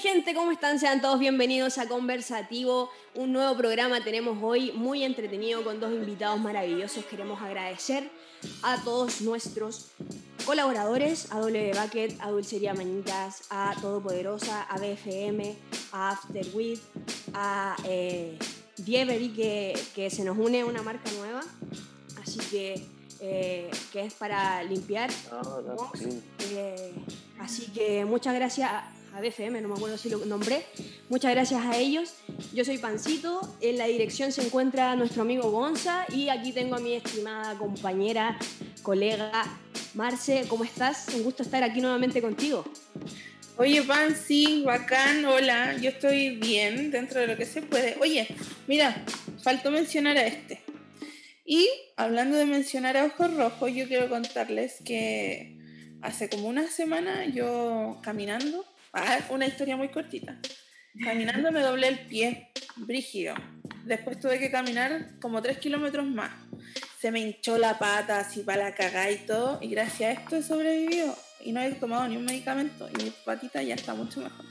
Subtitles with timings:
[0.00, 0.34] gente?
[0.34, 0.80] ¿Cómo están?
[0.80, 6.40] Sean todos bienvenidos a Conversativo, un nuevo programa tenemos hoy muy entretenido con dos invitados
[6.40, 7.04] maravillosos.
[7.04, 8.10] Queremos agradecer
[8.62, 9.90] a todos nuestros
[10.46, 15.54] colaboradores, a W Bucket, a Dulcería Mañitas, a Todopoderosa, a BFM,
[15.92, 16.80] a Afterwith,
[17.34, 18.38] a eh,
[18.78, 21.42] Dievery, que, que se nos une una marca nueva.
[22.22, 22.86] Así que
[23.20, 25.10] eh, que es para limpiar.
[26.52, 26.94] Eh,
[27.38, 28.70] así que muchas gracias
[29.14, 30.64] a BFM, no me acuerdo si lo nombré.
[31.08, 32.14] Muchas gracias a ellos.
[32.54, 36.80] Yo soy Pancito, en la dirección se encuentra nuestro amigo Gonza y aquí tengo a
[36.80, 38.38] mi estimada compañera,
[38.82, 39.44] colega
[39.94, 40.44] Marce.
[40.48, 41.08] ¿Cómo estás?
[41.14, 42.64] Un gusto estar aquí nuevamente contigo.
[43.56, 47.96] Oye, Pan, sí, bacán, hola, yo estoy bien dentro de lo que se puede.
[48.00, 48.26] Oye,
[48.66, 49.04] mira,
[49.42, 50.62] faltó mencionar a este.
[51.44, 55.58] Y hablando de mencionar a ojos rojos, yo quiero contarles que
[56.00, 60.38] hace como una semana yo caminando, ah, una historia muy cortita,
[61.02, 63.34] caminando me doblé el pie, brígido.
[63.84, 66.32] Después tuve que caminar como tres kilómetros más.
[66.98, 70.36] Se me hinchó la pata así para la cagada y todo, y gracias a esto
[70.36, 74.20] he sobrevivido y no he tomado ni un medicamento y mi patita ya está mucho
[74.20, 74.44] mejor.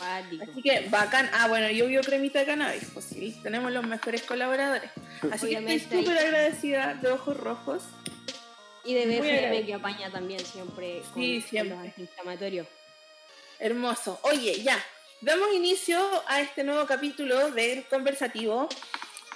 [0.00, 1.28] Así que bacán.
[1.32, 4.90] Ah, bueno, yo vio cremita de cannabis, pues sí, tenemos los mejores colaboradores.
[5.32, 7.84] Así que estoy súper agradecida de Ojos Rojos.
[8.84, 11.76] Y de BFM que apaña también siempre con, sí, siempre.
[11.76, 12.66] los antiinflamatorios.
[13.60, 14.20] Hermoso.
[14.22, 14.78] Oye, ya,
[15.20, 18.68] damos inicio a este nuevo capítulo del conversativo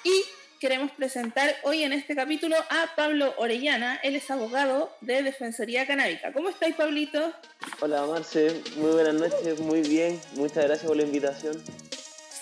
[0.05, 0.25] y
[0.61, 3.97] queremos presentar hoy en este capítulo a Pablo Orellana.
[4.05, 6.33] Él es abogado de Defensoría Canábica.
[6.33, 7.33] ¿Cómo estáis, Pablito?
[7.81, 8.63] Hola, Marce.
[8.77, 9.59] Muy buenas noches.
[9.59, 10.21] Muy bien.
[10.35, 11.61] Muchas gracias por la invitación.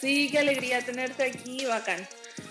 [0.01, 1.65] Sí, qué alegría tenerte aquí.
[1.65, 2.07] Bacán.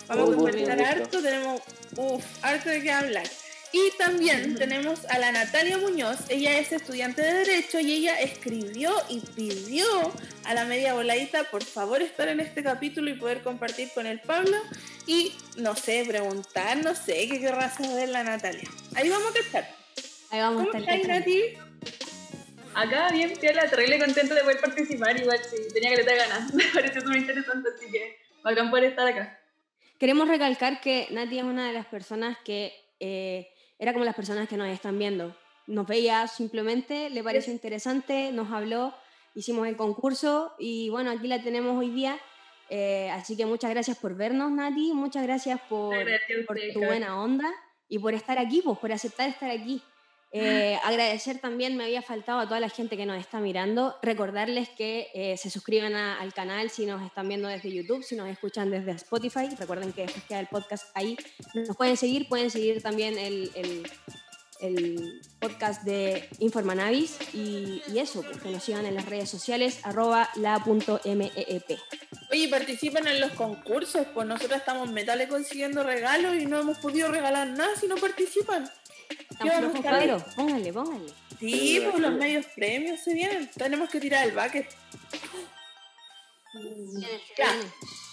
[0.08, 1.22] Vamos a conversar harto.
[1.22, 1.62] Tenemos
[1.96, 3.26] uf, harto de qué hablar.
[3.72, 8.92] Y también tenemos a la Natalia Muñoz, ella es estudiante de Derecho y ella escribió
[9.08, 9.86] y pidió
[10.44, 14.18] a la media voladita por favor estar en este capítulo y poder compartir con el
[14.20, 14.56] Pablo
[15.06, 18.68] y no sé, preguntar, no sé qué querrá saber la Natalia.
[18.96, 19.68] Ahí vamos a estar.
[20.30, 21.08] Ahí vamos ¿Cómo a estar.
[21.08, 21.42] Nati?
[22.74, 26.54] Acá bien, la terrible contenta de poder participar, igual sí, tenía que le dar ganas,
[26.54, 29.40] me pareció muy interesante, así que bacán poder estar acá.
[29.98, 33.48] Queremos recalcar que Nati es una de las personas que eh,
[33.80, 35.34] era como las personas que nos están viendo.
[35.66, 38.94] Nos veía simplemente, le pareció interesante, nos habló,
[39.34, 42.18] hicimos el concurso y bueno, aquí la tenemos hoy día.
[42.68, 45.96] Eh, así que muchas gracias por vernos, Nati, muchas gracias por,
[46.46, 47.50] por tu buena onda
[47.88, 49.82] y por estar aquí, pues, por aceptar estar aquí.
[50.32, 54.68] Eh, agradecer también, me había faltado a toda la gente que nos está mirando, recordarles
[54.68, 58.70] que eh, se suscriban al canal si nos están viendo desde YouTube, si nos escuchan
[58.70, 61.16] desde Spotify, recuerden que después queda el podcast ahí,
[61.54, 68.36] nos pueden seguir, pueden seguir también el, el, podcast de Informanavis y, y, eso, pues,
[68.42, 71.78] que nos sigan en las redes sociales, arroba la.meep.
[72.30, 77.10] Oye, participen en los concursos, pues nosotros estamos metales consiguiendo regalos y no hemos podido
[77.10, 78.70] regalar nada si no participan.
[80.34, 81.12] Póngale, póngale.
[81.38, 83.50] Sí, pues los medios premios se vienen.
[83.56, 84.68] Tenemos que tirar el bucket.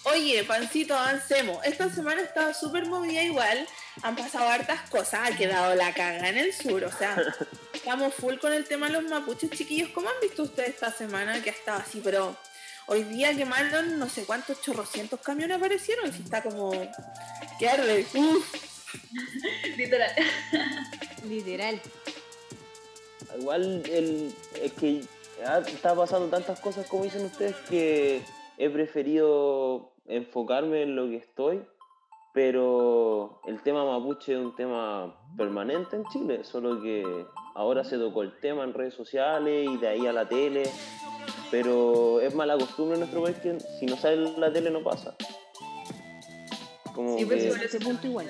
[0.04, 1.58] Oye, pancito, avancemos.
[1.64, 3.66] Esta semana estaba súper movida igual.
[4.02, 5.28] Han pasado hartas cosas.
[5.28, 6.84] Ha quedado la caga en el sur.
[6.84, 7.16] O sea,
[7.74, 9.90] estamos full con el tema de los mapuches chiquillos.
[9.90, 12.00] ¿Cómo han visto ustedes esta semana que ha estado así?
[12.02, 12.36] Pero
[12.86, 16.12] hoy día quemaron no sé cuántos chorrocientos camiones aparecieron.
[16.12, 16.70] Si está como...
[17.58, 18.06] ¡Qué arde!
[19.76, 20.10] Literal.
[21.28, 21.80] Literal.
[23.38, 25.04] Igual el, es que
[25.66, 28.22] está pasando tantas cosas como dicen ustedes que
[28.56, 31.62] he preferido enfocarme en lo que estoy,
[32.32, 37.04] pero el tema mapuche es un tema permanente en Chile, solo que
[37.54, 40.64] ahora se tocó el tema en redes sociales y de ahí a la tele,
[41.50, 45.14] pero es mala costumbre en nuestro país que si no sale la tele no pasa.
[46.94, 48.26] Como sí, pues ese punto igual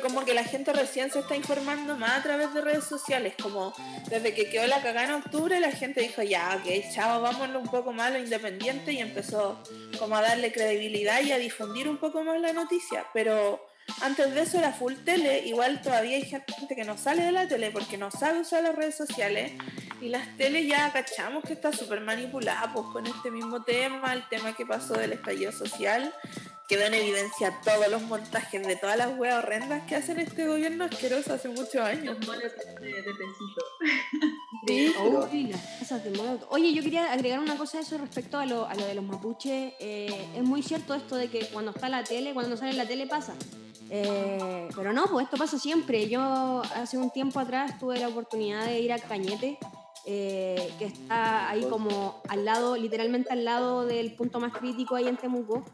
[0.00, 3.72] como que la gente recién se está informando más a través de redes sociales, como
[4.08, 7.68] desde que quedó la cagada en octubre, la gente dijo, ya, ok, chao, vámonos un
[7.68, 9.62] poco más a lo independiente y empezó
[9.98, 13.68] como a darle credibilidad y a difundir un poco más la noticia, pero
[14.02, 17.48] antes de eso era full tele, igual todavía hay gente que no sale de la
[17.48, 19.52] tele porque no sabe usar las redes sociales
[20.00, 24.28] y las teles ya cachamos que está súper manipulada pues con este mismo tema, el
[24.28, 26.14] tema que pasó del estallido social
[26.68, 30.84] quedó en evidencia todos los montajes de todas las weas horrendas que hacen este gobierno
[30.84, 32.18] asqueroso hace muchos años.
[34.66, 34.94] de,
[36.50, 39.04] Oye, yo quería agregar una cosa a eso respecto a lo, a lo de los
[39.04, 39.72] mapuches.
[39.80, 43.06] Eh, es muy cierto esto de que cuando está la tele, cuando sale la tele
[43.06, 43.34] pasa.
[43.90, 46.06] Eh, pero no, pues esto pasa siempre.
[46.08, 49.58] Yo hace un tiempo atrás tuve la oportunidad de ir a Cañete
[50.10, 55.06] eh, que está ahí como al lado, literalmente al lado del punto más crítico ahí
[55.06, 55.66] en Temuco.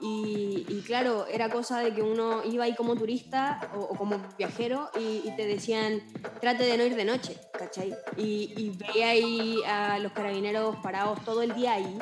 [0.00, 4.16] Y, y claro, era cosa de que uno iba ahí como turista o, o como
[4.38, 6.02] viajero y, y te decían,
[6.40, 7.94] trate de no ir de noche, ¿cachai?
[8.16, 11.98] Y, y veía ahí a los carabineros parados todo el día ahí,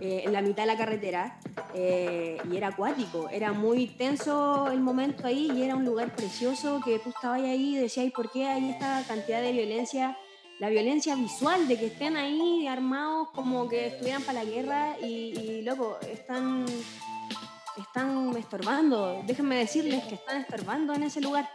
[0.00, 1.38] eh, en la mitad de la carretera,
[1.72, 6.80] eh, y era acuático, era muy tenso el momento ahí y era un lugar precioso
[6.84, 10.18] que tú estabas ahí y decías, ¿por qué hay esta cantidad de violencia?
[10.58, 15.06] La violencia visual de que estén ahí armados como que estuvieran para la guerra y,
[15.38, 16.66] y loco, están,
[17.76, 19.22] están estorbando.
[19.26, 21.48] Déjenme decirles que están estorbando en ese lugar.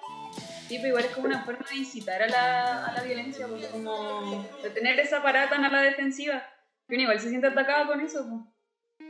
[0.70, 3.68] Sí, pero igual es como una forma de incitar a la, a la violencia, porque
[3.68, 6.42] como de tener esa parada tan a la defensiva.
[6.88, 8.26] Que uno igual se siente atacado con eso.
[8.30, 9.10] pues.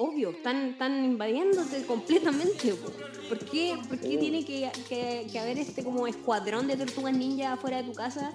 [0.00, 2.74] Obvio, están, están invadiéndote completamente.
[2.74, 2.90] po.
[3.28, 7.52] ¿Por qué, por qué tiene que, que- que haber este como escuadrón de tortugas ninja
[7.52, 8.32] afuera de tu casa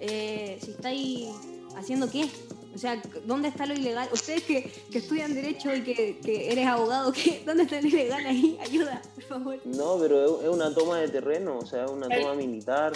[0.00, 1.28] eh, si estáis
[1.76, 2.28] haciendo qué?
[2.74, 4.08] O sea, ¿dónde está lo ilegal?
[4.12, 7.42] Ustedes que, que estudian Derecho y que, que eres abogado, ¿qué?
[7.46, 8.58] ¿dónde está lo ilegal ahí?
[8.60, 9.58] Ayuda, por favor.
[9.64, 12.92] No, pero es es una toma de terreno, o sea, es una toma militar.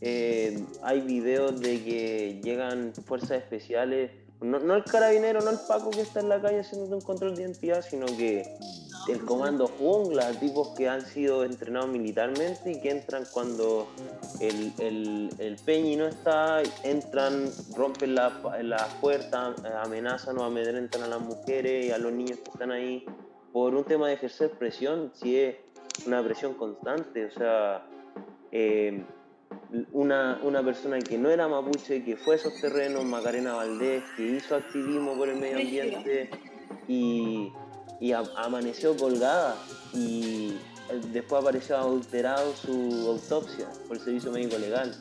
[0.00, 4.10] Eh, hay videos de que llegan fuerzas especiales,
[4.40, 7.36] no, no el carabinero, no el Paco que está en la calle haciendo un control
[7.36, 8.42] de identidad, sino que
[9.08, 13.88] el comando jungla, tipos que han sido entrenados militarmente y que entran cuando
[14.40, 21.02] el, el, el Peñi no está, entran, rompen la- las puertas, eh, amenazan o amedrentan
[21.02, 23.04] a las mujeres y a los niños que están ahí
[23.52, 25.56] por un tema de ejercer presión, si es
[26.06, 27.84] una presión constante, o sea,
[28.52, 29.02] eh,
[29.92, 34.22] una, una persona que no era mapuche, que fue a esos terrenos, Macarena Valdés, que
[34.24, 36.30] hizo activismo por el medio ambiente
[36.86, 37.50] y,
[38.00, 39.56] y a- amaneció colgada
[39.94, 40.54] y
[40.90, 42.72] eh, después apareció adulterado su
[43.08, 44.96] autopsia por el servicio médico legal.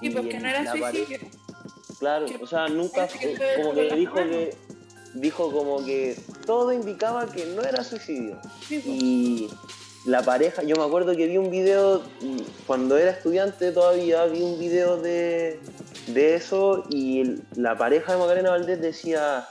[0.00, 1.18] Y porque no era suicidio.
[1.98, 4.56] Claro, o sea, nunca que como que dijo que
[5.14, 6.16] dijo como que
[6.46, 8.38] todo indicaba que no era suicidio.
[8.66, 8.86] Sí, pues.
[8.86, 9.50] Y
[10.06, 14.40] la pareja, yo me acuerdo que vi un video mm, cuando era estudiante todavía, vi
[14.40, 15.60] un video de,
[16.06, 19.46] de eso y el- la pareja de Macarena Valdés decía,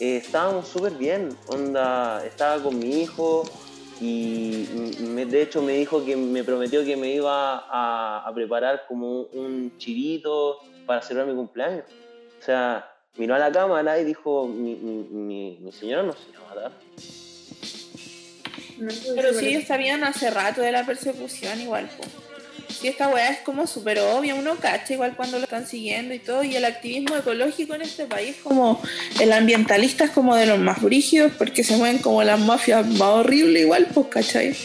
[0.00, 3.44] eh, estábamos súper bien, onda, estaba con mi hijo
[4.00, 4.66] y
[5.00, 9.22] me- de hecho me dijo que me prometió que me iba a, a preparar como
[9.24, 11.84] un chivito para celebrar mi cumpleaños.
[12.40, 16.32] O sea, miró a la cámara y dijo, mi, mi, mi- mi señora no se
[16.38, 16.72] va a matar.
[18.78, 22.04] No Pero si si ellos sabían hace rato de la persecución, igual, po.
[22.80, 26.18] Si esta weá es como súper obvia, uno cacha igual cuando lo están siguiendo y
[26.18, 28.80] todo, y el activismo ecológico en este país, como
[29.20, 33.10] el ambientalista es como de los más brígidos, porque se mueven como las mafias más
[33.10, 34.56] horribles, igual, pues, ¿cachai?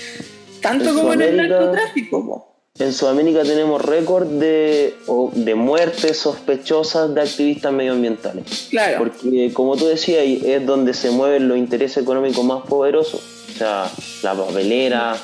[0.62, 2.56] Tanto En como en el narcotráfico, po.
[2.78, 4.96] En Sudamérica tenemos récord de,
[5.34, 8.68] de muertes sospechosas de activistas medioambientales.
[8.70, 8.98] Claro.
[9.00, 13.22] Porque, como tú decías, es donde se mueven los intereses económicos más poderosos.
[13.54, 13.90] O sea,
[14.24, 15.18] la papelera,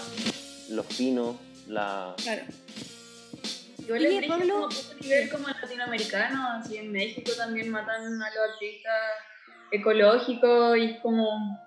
[0.69, 1.35] los pinos,
[1.67, 2.15] la...
[2.23, 2.43] Claro.
[3.83, 4.53] Igual Oye, es brígido Pablo.
[4.53, 9.01] como nivel como latinoamericano, así en México también matan a los artistas
[9.71, 11.59] ecológicos y es como,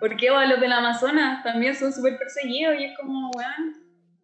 [0.00, 1.44] ¿por qué o a los del Amazonas?
[1.44, 3.76] También son súper perseguidos y es como, weón,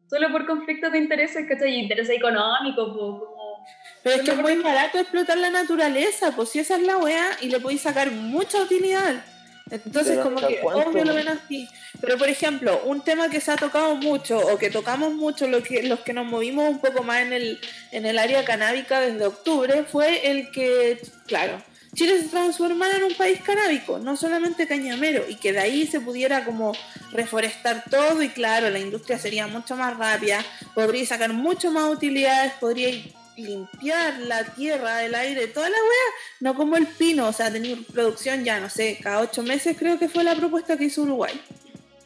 [0.08, 1.81] solo por conflictos de intereses, ¿cachai?
[1.81, 3.64] Intereses económicos, como...
[4.02, 7.37] Pero es que es muy barato explotar la naturaleza, pues si esa es la weá
[7.40, 9.25] y le podéis sacar mucha utilidad.
[9.70, 10.90] Entonces, como ¿hasta que cuánto?
[10.90, 11.68] obvio lo ven así.
[12.00, 15.62] Pero, por ejemplo, un tema que se ha tocado mucho o que tocamos mucho lo
[15.62, 19.26] que, los que nos movimos un poco más en el, en el área canábica desde
[19.26, 21.61] octubre fue el que, claro,
[21.96, 25.99] Chile se transformara en un país canábico, no solamente cañamero, y que de ahí se
[25.99, 26.73] pudiera como
[27.11, 30.44] reforestar todo y claro, la industria sería mucho más rápida,
[30.75, 32.90] podría sacar mucho más utilidades, podría
[33.37, 37.78] limpiar la tierra, el aire, toda la wea, no como el pino, o sea, tener
[37.93, 41.38] producción ya, no sé, cada ocho meses creo que fue la propuesta que hizo Uruguay.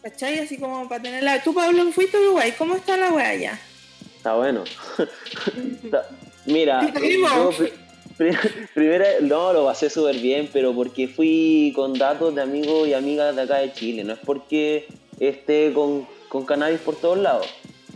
[0.03, 0.39] ¿Cachai?
[0.39, 1.43] Así como para tenerla.
[1.43, 3.59] Tú, Pablo, fuiste a Uruguay, ¿cómo está la wea allá?
[4.17, 4.65] Está bueno.
[5.85, 6.09] Está-
[6.47, 7.73] Mira, yo pri-
[8.17, 8.37] pri-
[8.75, 13.37] primera, no, lo pasé súper bien, pero porque fui con datos de amigos y amigas
[13.37, 14.89] de acá de Chile, no es porque
[15.21, 17.47] esté con, con cannabis por todos lados.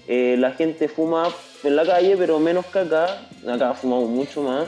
[0.07, 1.35] Eh, la gente fuma
[1.69, 3.21] en la calle, pero menos que acá.
[3.49, 4.67] Acá fumamos mucho más.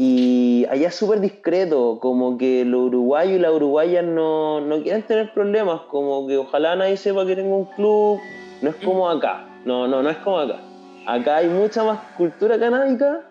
[0.00, 5.02] Y allá es súper discreto, como que los uruguayos y las uruguayas no, no quieren
[5.02, 8.20] tener problemas, como que ojalá nadie sepa que tengo un club,
[8.62, 10.60] no es como acá, no, no, no es como acá.
[11.04, 13.28] Acá hay mucha más cultura canábica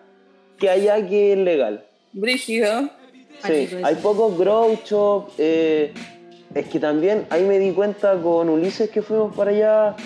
[0.58, 1.86] que allá que es legal.
[2.12, 2.90] Brígido.
[3.46, 5.94] Sí, hay pocos grow shop, eh,
[6.54, 9.96] es que también ahí me di cuenta con Ulises que fuimos para allá,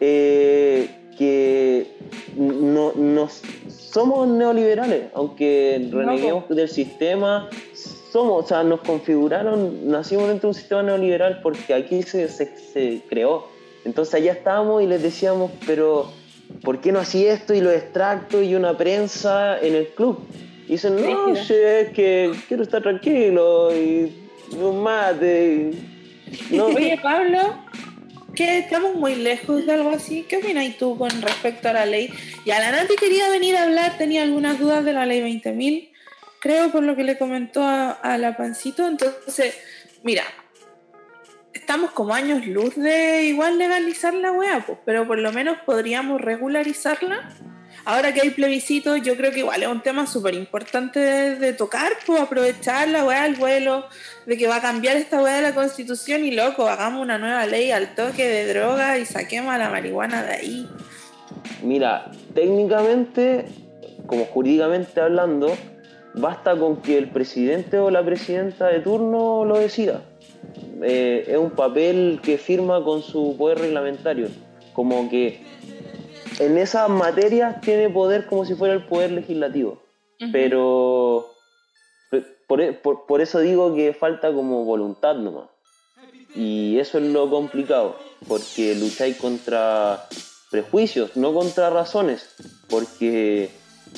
[0.00, 0.88] eh,
[1.20, 1.86] que
[2.34, 3.28] no, no
[3.68, 7.50] somos neoliberales, aunque reneguemos del sistema,
[8.10, 12.56] somos, o sea, nos configuraron, nacimos dentro de un sistema neoliberal porque aquí se, se,
[12.56, 13.44] se creó.
[13.84, 16.10] Entonces allá estábamos y les decíamos, pero
[16.64, 20.20] ¿por qué no hacía esto y lo extracto y una prensa en el club?
[20.68, 24.10] Y dicen, no, sí, es que quiero estar tranquilo y
[24.58, 25.70] un mate.
[26.50, 27.38] y- No, Oye, Pablo,
[28.44, 30.24] estamos muy lejos de algo así.
[30.28, 32.12] ¿Qué opinas tú con respecto a la ley?
[32.44, 35.90] Y a la Nati quería venir a hablar, tenía algunas dudas de la ley 20.000,
[36.40, 38.86] creo por lo que le comentó a, a la Pancito.
[38.86, 39.56] Entonces,
[40.02, 40.24] mira,
[41.52, 46.20] estamos como años luz de igual legalizar la weá, pues, pero por lo menos podríamos
[46.20, 47.30] regularizarla.
[47.84, 51.92] Ahora que hay plebiscito, yo creo que igual es un tema súper importante de, tocar,
[52.06, 53.86] pues aprovechar la weá al vuelo,
[54.26, 57.46] de que va a cambiar esta weá de la constitución y loco, hagamos una nueva
[57.46, 60.68] ley al toque de droga y saquemos a la marihuana de ahí.
[61.62, 63.46] Mira, técnicamente,
[64.06, 65.56] como jurídicamente hablando,
[66.14, 70.02] basta con que el presidente o la presidenta de turno lo decida.
[70.82, 74.28] Eh, es un papel que firma con su poder reglamentario.
[74.72, 75.40] Como que
[76.40, 79.80] en esas materias tiene poder como si fuera el poder legislativo.
[80.32, 81.30] Pero
[82.10, 85.48] pe- por, e- por- por eso digo que falta como voluntad nomás.
[86.34, 87.96] Y eso es lo complicado,
[88.28, 90.06] porque lucháis contra
[90.50, 92.28] prejuicios, no contra razones,
[92.68, 93.50] porque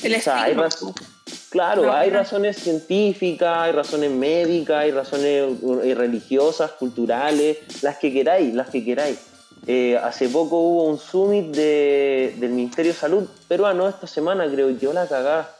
[0.02, 0.62] El o sea, hay estigma.
[0.64, 2.16] raz- claro, No, hay no.
[2.18, 5.50] razones científicas, hay razones médicas, hay razones
[5.84, 9.18] eh, religiosas, culturales, las que queráis, las que queráis.
[9.66, 14.68] Eh, hace poco hubo un summit de- del Ministerio de Salud peruano, esta semana creo,
[14.70, 15.54] y quedó la cagada,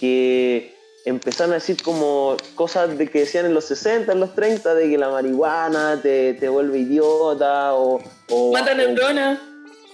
[0.00, 4.74] que empezaron a decir como cosas de que decían en los 60, en los 30,
[4.74, 8.00] de que la marihuana te, te vuelve idiota o...
[8.30, 9.38] o Mata neuronas.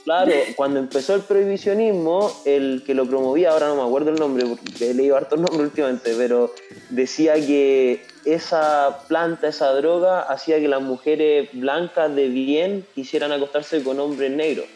[0.04, 4.47] Claro, cuando empezó el prohibicionismo, el que lo promovía, ahora no me acuerdo el nombre,
[4.47, 6.52] porque he leído hartos nombres últimamente, pero
[6.88, 13.83] decía que esa planta, esa droga, hacía que las mujeres blancas de bien quisieran acostarse
[13.83, 14.66] con hombres negros.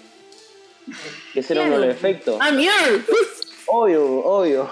[1.33, 2.37] Que ese era uno de los efectos.
[2.41, 3.03] ¡Ah, mierda!
[3.67, 4.71] Obvio, obvio.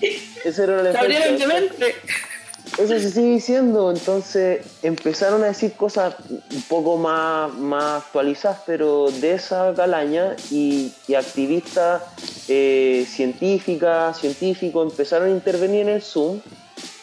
[0.44, 1.78] Ese era abrieron de efecto.
[1.78, 1.94] mente.
[2.78, 9.10] Eso se sigue diciendo, entonces empezaron a decir cosas un poco más, más actualizadas, pero
[9.10, 12.02] de esa calaña y, y activistas
[12.48, 16.40] eh, científicas, científicos empezaron a intervenir en el Zoom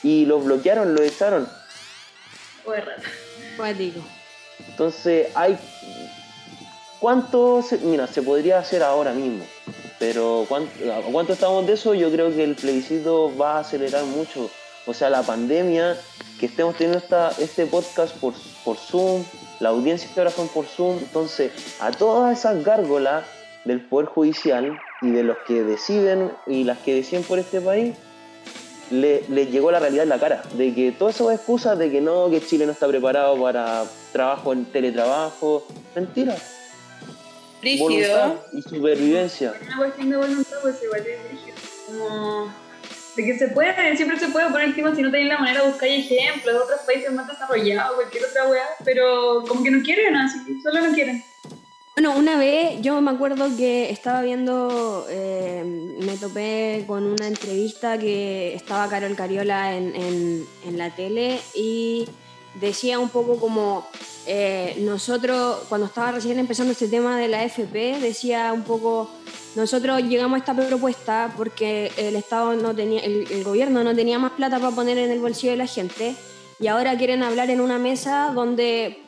[0.01, 1.47] y los bloquearon, los echaron.
[2.65, 2.91] Raro.
[3.55, 3.99] Cuático.
[4.67, 5.57] Entonces hay...
[6.99, 9.45] ¿Cuánto se, mira, se podría hacer ahora mismo?
[9.99, 11.93] Pero ¿cuánto, ¿a cuánto estamos de eso?
[11.93, 14.49] Yo creo que el plebiscito va a acelerar mucho.
[14.89, 15.95] O sea, la pandemia,
[16.39, 18.33] que estemos teniendo esta, este podcast por,
[18.65, 19.23] por Zoom,
[19.59, 23.23] la audiencia que ahora son por Zoom, entonces a todas esas gárgolas
[23.65, 27.95] del Poder Judicial y de los que deciden y las que deciden por este país,
[28.89, 32.01] le, les llegó la realidad en la cara, de que todas esas excusas de que
[32.01, 36.35] no, que Chile no está preparado para trabajo en teletrabajo, mentira,
[37.61, 37.85] Rígido.
[37.87, 39.53] voluntad y supervivencia.
[39.67, 41.55] Una cuestión de voluntad, pues igual es rígido.
[41.85, 42.68] Como
[43.19, 45.89] de que se puede, siempre se puede poner encima si no tenéis la manera buscar
[45.89, 50.61] ejemplos de otros países más desarrollados, cualquier otra weá, pero como que no quieren, así,
[50.61, 51.23] solo no quieren.
[51.95, 55.63] Bueno, una vez yo me acuerdo que estaba viendo, eh,
[56.01, 62.07] me topé con una entrevista que estaba Carol Cariola en, en- en la tele y
[62.59, 63.87] decía un poco como
[64.25, 69.09] eh, nosotros, cuando estaba recién empezando este tema de la FP, decía un poco,
[69.55, 74.33] nosotros llegamos a esta propuesta porque el Estado no tenía, el, gobierno no tenía más
[74.33, 76.15] plata para poner en el bolsillo de la gente
[76.59, 79.01] y ahora quieren hablar en una mesa donde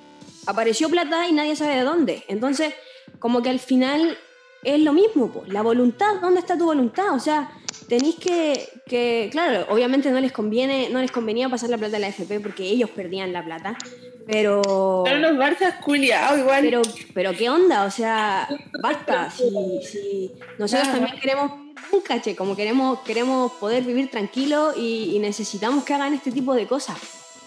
[0.47, 2.23] apareció plata y nadie sabe de dónde.
[2.27, 2.73] Entonces,
[3.19, 4.17] como que al final
[4.63, 7.13] es lo mismo, la voluntad, ¿dónde está tu voluntad?
[7.13, 7.51] O sea,
[7.87, 11.99] tenéis que, que, claro, obviamente no les conviene, no les convenía pasar la plata a
[11.99, 13.77] la FP porque ellos perdían la plata,
[14.27, 14.61] pero...
[14.63, 16.61] Son unos barzas culiados igual.
[16.63, 16.81] Pero,
[17.13, 18.47] pero qué onda, o sea,
[18.81, 19.29] basta.
[19.31, 19.43] Si,
[19.83, 20.99] si nosotros Claro.
[20.99, 21.51] también queremos
[21.91, 26.53] un caché, como queremos, queremos poder vivir tranquilo y, y necesitamos que hagan este tipo
[26.53, 26.97] de cosas.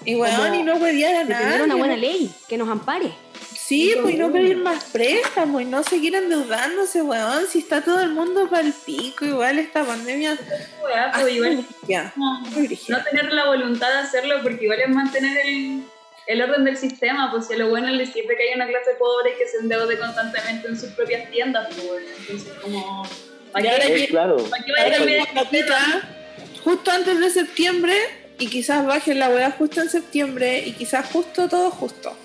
[0.05, 3.12] y como y no huevear a De tener una buena ley que nos ampare.
[3.57, 7.47] Sí, pues y no pedir más préstamos y no seguir endeudándose, weón.
[7.47, 10.37] Si está todo el mundo para el pico, igual esta pandemia.
[10.83, 15.85] Weá, pues igual ya, no tener la voluntad de hacerlo porque igual es mantener el,
[16.26, 18.93] el orden del sistema, pues si a lo bueno le sirve que haya una clase
[18.99, 23.09] pobre que se endeude constantemente en sus propias tiendas, pues bueno, entonces como...
[23.53, 26.19] ¿Para qué, Eh, claro, ¿para qué va a viene la
[26.64, 27.95] justo antes de septiembre
[28.38, 32.17] y quizás baje la weá justo en septiembre y quizás justo todo justo.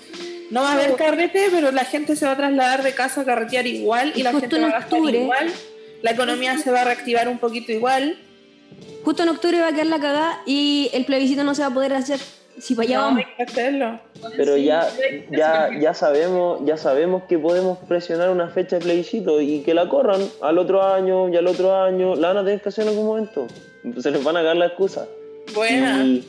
[0.50, 3.24] No va a haber carrete, pero la gente se va a trasladar de casa a
[3.24, 5.46] carretear igual y, Y la gente en va a gastar octubre- igual
[6.02, 8.18] la economía se va a reactivar un poquito igual.
[9.04, 11.74] Justo en octubre va a quedar la cagada y el plebiscito no se va a
[11.74, 12.18] poder hacer
[12.58, 13.18] si para allá No, vamos.
[13.26, 14.00] hay que hacerlo.
[14.36, 19.40] Pero ya, Sí, ya, ya sabemos, ya sabemos que podemos presionar una fecha de plebiscito
[19.40, 22.60] y que la corran al otro año y al otro año, la van a tener
[22.60, 23.46] que hacer en algún momento.
[24.00, 25.06] Se les van a dar la excusa.
[25.54, 26.02] Buena.
[26.04, 26.26] Y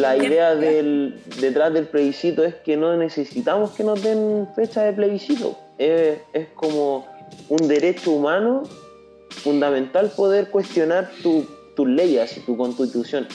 [0.00, 4.92] la idea del, detrás del plebiscito es que no necesitamos que nos den fecha de
[4.92, 5.58] plebiscito.
[5.78, 7.06] Es, es como
[7.48, 8.64] un derecho humano
[9.30, 13.28] fundamental poder cuestionar tu- tus leyes y tu constitución.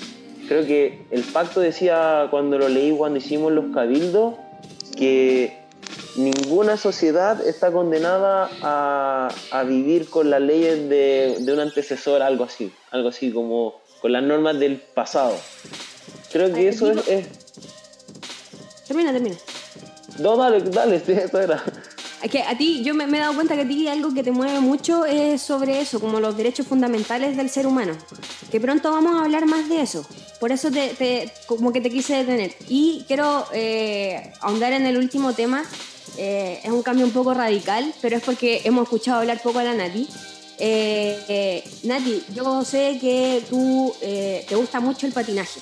[0.47, 4.35] Creo que el pacto decía cuando lo leí, cuando hicimos los cabildos,
[4.97, 5.55] que
[6.17, 12.43] ninguna sociedad está condenada a, a vivir con las leyes de, de un antecesor, algo
[12.43, 15.35] así, algo así como con las normas del pasado.
[16.31, 17.27] Creo que eso es, es-
[18.87, 19.35] Termina, termina.
[20.19, 21.63] No, dale, dale, sí, eso era.
[22.21, 24.21] Es que a ti, yo me, me he dado cuenta que a ti algo que
[24.23, 27.93] te mueve mucho es sobre eso, como los derechos fundamentales del ser humano.
[28.51, 30.05] Que pronto vamos a hablar más de eso.
[30.39, 32.53] Por eso te, te- como que te quise detener.
[32.67, 35.63] Y quiero eh, ahondar en el último tema.
[36.17, 39.63] Eh, es un cambio un poco radical, pero es porque hemos escuchado hablar poco a
[39.63, 40.07] la Nati.
[40.59, 45.59] Eh, eh, Nati, yo sé que tú eh, te gusta mucho el patinaje.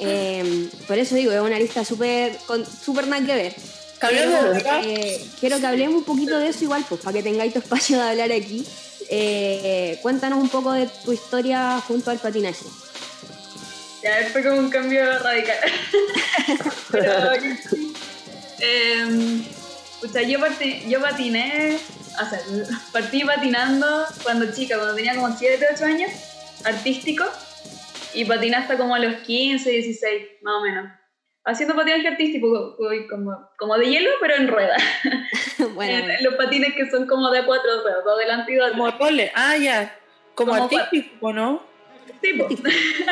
[0.00, 3.54] Eh, por eso digo, es una lista súper con- súper nada que ver.
[4.00, 4.52] Pero,
[4.84, 7.96] eh, quiero que hablemos un poquito de eso igual, pues para que tengáis tu espacio
[7.98, 8.64] de hablar aquí.
[9.10, 12.64] Eh, cuéntanos un poco de tu historia junto al patinaje.
[14.02, 15.56] Ya fue como un cambio radical.
[16.92, 17.32] Pero,
[18.60, 19.44] em,
[20.00, 21.78] pucha, yo, parti- yo patiné,
[22.14, 22.40] o sea,
[22.92, 26.10] partí patinando cuando chica, cuando tenía como 7, 8 años,
[26.64, 27.24] artístico,
[28.20, 30.90] y patiné hasta como a los 15, 16, más o menos.
[31.44, 34.76] Haciendo patinaje artístico, co- como, como de hielo, pero en rueda.
[35.74, 38.86] bueno, Eh, Los patines que son como de cuatro ruedas, dos delante y dos Como
[38.86, 39.00] atrás.
[39.10, 39.32] role.
[39.34, 39.96] Ah, ya.
[40.34, 41.62] Como, Como artístico, ¿no?
[42.20, 42.44] Tipo,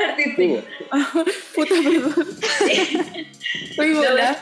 [0.09, 0.63] artístico.
[1.55, 2.15] Puta, perdón.
[3.77, 4.39] Soy bola.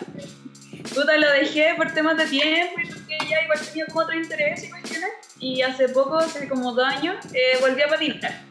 [0.94, 4.64] Puta, lo dejé por temas de tiempo y porque ya igual tenía como otro interés
[4.64, 5.10] y cuestiones.
[5.38, 8.42] Y hace poco, hace como dos años, eh, volví a patinar.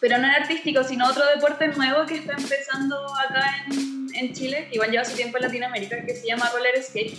[0.00, 4.66] Pero no es artístico, sino otro deporte nuevo que está empezando acá en, en Chile,
[4.68, 7.18] que igual lleva su tiempo en Latinoamérica, que se llama roller skate.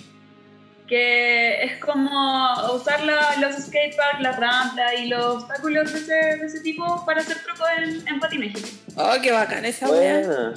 [0.87, 6.45] Que es como usar la- los skateparks, las rampas y los obstáculos de ese, de
[6.45, 8.57] ese tipo para hacer trucos en, en patinaje.
[8.95, 10.19] Oh, qué bacán esa wea.
[10.19, 10.53] buena.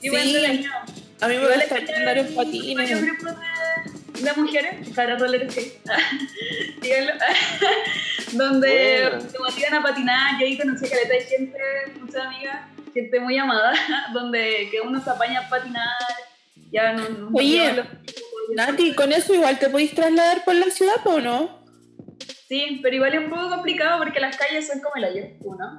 [0.00, 0.08] Sí.
[0.08, 0.72] entretenido.
[1.20, 3.02] A mí me gusta andar en varios patines.
[3.02, 5.78] grupos de, de mujeres para roller skate,
[6.82, 7.12] díganlo,
[8.32, 9.20] donde Buena.
[9.20, 10.40] se motivan a patinar.
[10.40, 11.58] Yo ahí conocí a caleta de gente,
[12.00, 13.72] muchas amigas, gente muy amada,
[14.12, 15.86] donde que uno se apaña a patinar.
[16.70, 17.84] Ya no, no Oye, no
[18.54, 21.58] Nati, con eso igual te podéis trasladar por la ciudad, ¿o no?
[22.48, 25.76] Sí, pero igual es un poco complicado porque las calles son como el hoyo, uno.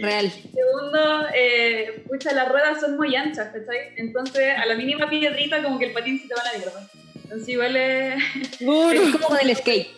[0.00, 0.30] real.
[0.30, 3.92] Segundo, eh, pucha, las ruedas son muy anchas, ¿cachai?
[3.96, 6.88] Entonces, a la mínima piedrita, como que el patín se te va a la mierda.
[7.26, 8.22] Entonces, igual es.
[8.60, 9.02] Duro.
[9.02, 9.88] Es como del skate.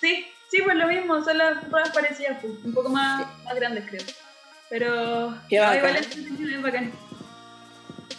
[0.00, 3.84] Sí, sí, pues lo mismo, son las ruedas parecidas, pues, un poco más, más grandes,
[3.88, 4.02] creo.
[4.68, 5.34] Pero.
[5.48, 5.78] Qué no, bacán.
[5.78, 6.92] igual es es bacán.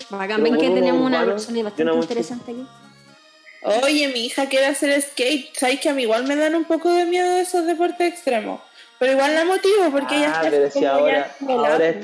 [0.09, 2.67] Bacán, ven que tenemos una persona bastante interesante aquí.
[3.83, 5.55] Oye, mi hija quiere hacer skate.
[5.55, 8.61] Sabes que a mí igual me dan un poco de miedo esos deportes extremos.
[8.99, 11.95] Pero igual la motivo porque ella Ah, está pero si ahora, ya ahora es,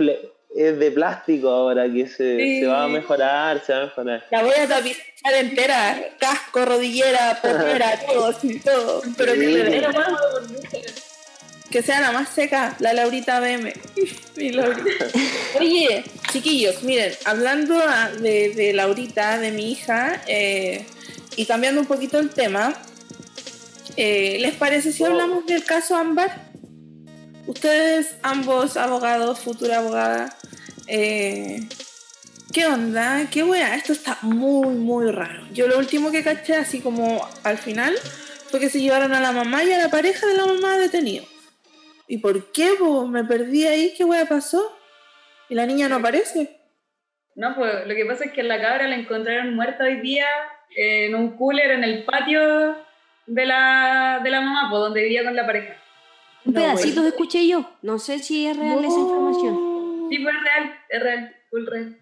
[0.56, 2.60] es de plástico ahora que se, Sí.
[2.62, 4.26] se va a mejorar, se va a mejorar.
[4.32, 9.02] La voy a tapizar entera, casco, rodillera, potera, todo, así, todo.
[9.18, 9.46] Pero que, Sí.
[9.46, 9.88] me dé,
[11.70, 13.74] que sea la más seca, la Laurita BM.
[14.38, 15.06] Mi Laurita.
[15.60, 17.80] Oye, chiquillos, miren, hablando
[18.20, 20.86] de, de Laurita, de mi hija, eh,
[21.36, 22.74] y cambiando un poquito el tema,
[23.98, 25.08] eh, ¿les parece si Oh.
[25.08, 26.50] hablamos del caso Ámbar?
[27.46, 30.36] Ustedes, ambos abogados, futura abogada,
[30.88, 31.68] eh,
[32.54, 33.28] ¿qué onda?
[33.32, 33.76] ¿Qué wea?
[33.76, 35.44] Esto está muy, muy raro.
[35.54, 37.96] Yo lo último que caché, así como al final,
[38.50, 41.26] fue que se llevaron a la mamá y a la pareja de la mamá detenido.
[42.08, 42.72] ¿Y por qué?
[42.80, 43.08] po?
[43.08, 44.76] Me perdí ahí, ¿qué wea pasó?
[45.50, 46.60] Y la niña no aparece.
[47.36, 50.26] No, pues lo que pasa es que la cabra la encontraron muerta hoy día
[50.76, 52.76] eh, en un cooler en el patio
[53.28, 55.76] de la, de la mamá, pues donde vivía con la pareja.
[56.46, 57.70] Un No, pedacito escuché yo.
[57.82, 60.08] No sé si es real esa información.
[60.10, 61.98] Sí, pues es real, es real, full real.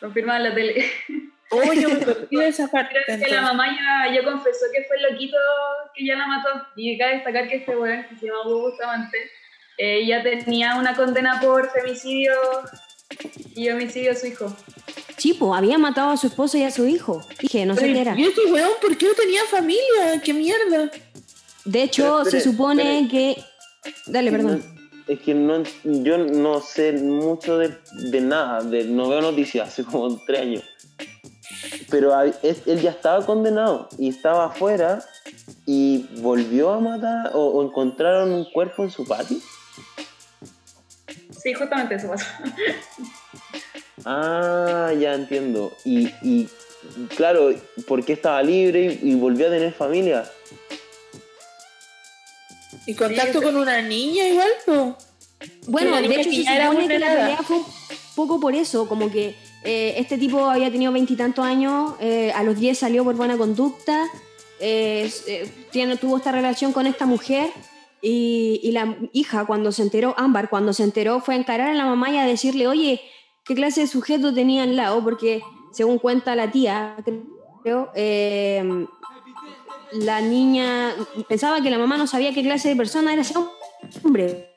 [0.00, 0.84] Confirmado en la tele.
[1.50, 2.94] Oh, yo me perdí de esa parte.
[3.06, 5.36] Creo que la mamá ya, ya confesó que fue el loquito
[5.94, 6.48] que ya la mató.
[6.76, 9.18] Y cabe destacar que este weón, que se llama Hugo Bustamante,
[9.78, 12.32] eh, ya tenía una condena por femicidio
[13.54, 14.56] y homicidio a su hijo.
[15.16, 17.20] Chipo, había matado a su esposa y a su hijo.
[17.40, 18.14] Dije, no sé qué era.
[18.16, 20.20] ¿Y este weón por qué no tenía familia?
[20.22, 20.90] ¿Qué mierda?
[21.64, 23.36] De hecho, Pero se supone que
[24.06, 24.75] Dale, perdón.
[25.08, 27.76] Es que no, yo no sé mucho de,
[28.10, 30.64] de nada, de, no veo noticias hace como tres años.
[31.90, 35.04] Pero a- es- él ya estaba condenado y estaba afuera
[35.64, 39.38] y volvió a matar o, o encontraron un cuerpo en su patio.
[41.40, 42.26] Sí, justamente eso pasó.
[44.04, 45.72] Ah, ya entiendo.
[45.84, 46.48] Y, y
[47.16, 47.50] claro,
[47.86, 50.24] ¿por qué estaba libre y, y volvió a tener familia?
[52.86, 54.96] ¿Y contacto Sí, con una niña igual?
[55.68, 57.64] Bueno, de hecho se supone que la pelea fue un
[58.14, 62.58] poco por eso, como que eh, este tipo había tenido veintitantos años, eh, a los
[62.58, 64.06] 10 salió por buena conducta,
[64.60, 67.50] eh, eh, tiene, tuvo esta relación con esta mujer
[68.00, 71.74] y, y la hija cuando se enteró, Ámbar cuando se enteró fue a encarar a
[71.74, 73.02] la mamá y a decirle, oye,
[73.44, 75.02] ¿qué clase de sujeto tenía al lado?
[75.04, 76.96] Porque según cuenta la tía,
[77.62, 78.86] creo, eh,
[79.92, 80.94] la niña
[81.28, 83.34] pensaba que la mamá no sabía qué clase de persona era ese
[84.02, 84.52] hombre.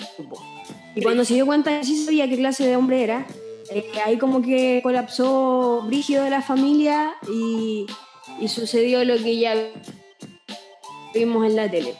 [0.96, 3.26] Y cuando se dio cuenta que sí sabía qué clase de hombre era,
[3.72, 7.86] eh, ahí como que colapsó brígido de la familia y,
[8.39, 9.54] y sucedió lo que ya
[11.13, 11.96] vimos en la tele.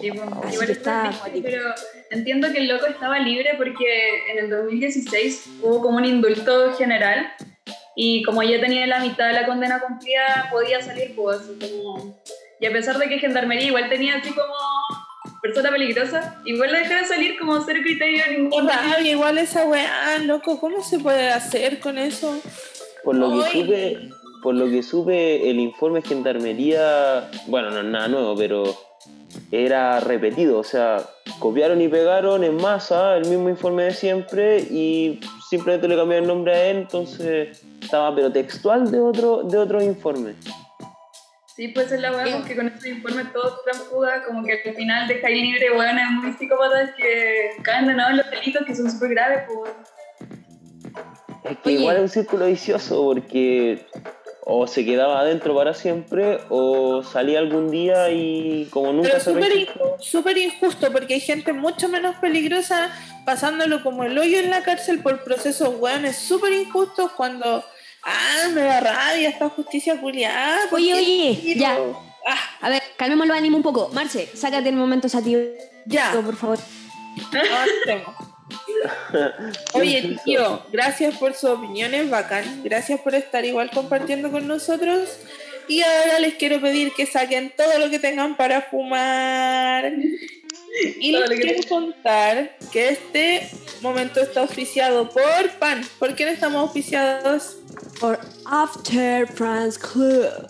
[0.00, 1.48] Sí, bueno, igual está acuático.
[1.50, 1.62] pero
[2.10, 7.32] entiendo que el loco estaba libre porque en el 2016 hubo como un indulto general
[8.00, 12.16] y como ya tenía la mitad de la condena cumplida, podía salir, pues, así como...
[12.60, 14.54] Y a pesar de que Gendarmería igual tenía así como
[15.42, 18.68] persona peligrosa, igual la dejaron salir como cero criterio ninguno.
[18.68, 22.40] rabia, igual esa weá, loco, ¿cómo se puede hacer con eso?
[23.02, 23.98] Por lo que supe,
[24.44, 28.62] por lo que supe, el informe de gendarmería, bueno, no es nada nuevo, pero
[29.50, 31.04] era repetido, o sea,
[31.40, 36.28] copiaron y pegaron en masa el mismo informe de siempre y simplemente le cambiaron el
[36.28, 40.34] nombre a él, entonces estaba pero textual de otro, de otro informe.
[41.58, 45.08] Sí, pues es la weá, porque con estos informes todos transfuga, como que al final
[45.08, 49.10] dejáis libre weones muy psicópatas que caen de nuevo en los delitos que son súper
[49.10, 49.72] graves, pues.
[51.44, 51.78] Es que Oye.
[51.80, 53.86] igual es un círculo vicioso porque
[54.50, 59.66] o se quedaba adentro para siempre o salía algún día y como nunca Pero se
[59.98, 62.90] súper injusto porque hay gente mucho menos peligrosa
[63.28, 67.62] pasándolo como el hoyo en la cárcel por procesos weones súper injustos cuando,
[68.02, 70.60] ah, me da rabia esta justicia culiada.
[70.70, 71.60] ¿por Oye, oye, tiro?
[71.60, 71.76] ya.
[72.26, 73.90] Ah, A ver, calmemos los ánimos un poco.
[73.92, 75.42] Marce, sácate el momento sativo,
[75.84, 76.58] ya, por favor.
[79.74, 82.62] Oye, tío, gracias por sus opiniones, bacán.
[82.64, 85.18] Gracias por estar igual compartiendo con nosotros.
[85.68, 89.92] Y ahora les quiero pedir que saquen todo lo que tengan para fumar.
[91.00, 93.50] Y les quiero contar que este
[93.80, 95.82] momento está auspiciado por PAN.
[95.98, 97.56] ¿Por quién estamos auspiciados?
[98.00, 100.48] Por After France Club.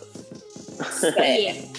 [1.18, 1.68] Oye,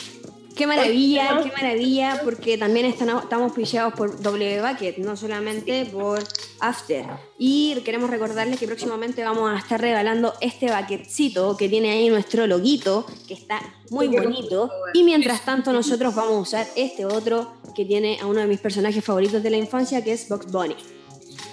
[0.60, 6.22] qué maravilla, qué maravilla, porque también están, estamos pillados por W Bucket, no solamente por
[6.60, 7.06] After.
[7.38, 12.46] Y queremos recordarles que próximamente vamos a estar regalando este bucketcito que tiene ahí nuestro
[12.46, 14.70] loguito, que está muy bonito.
[14.94, 18.60] Y mientras tanto nosotros vamos a usar este otro que tiene a uno de mis
[18.60, 20.76] personajes favoritos de la infancia, que es Box Bunny.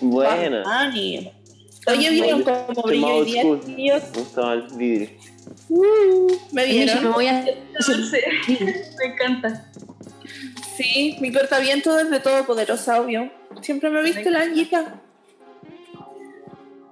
[0.00, 0.64] buena.
[0.64, 1.30] Bunny.
[1.86, 5.08] Oye, ¿vieron cómo brilló hoy día, el vidrio.
[5.68, 7.12] Uh, ¿Me vieron?
[7.12, 7.44] voy a...
[7.86, 8.22] Dulce,
[8.98, 9.70] me encanta.
[10.76, 13.30] Sí, mi cortaviento es de todopoderosa, obvio.
[13.62, 15.00] Siempre me viste la anguita.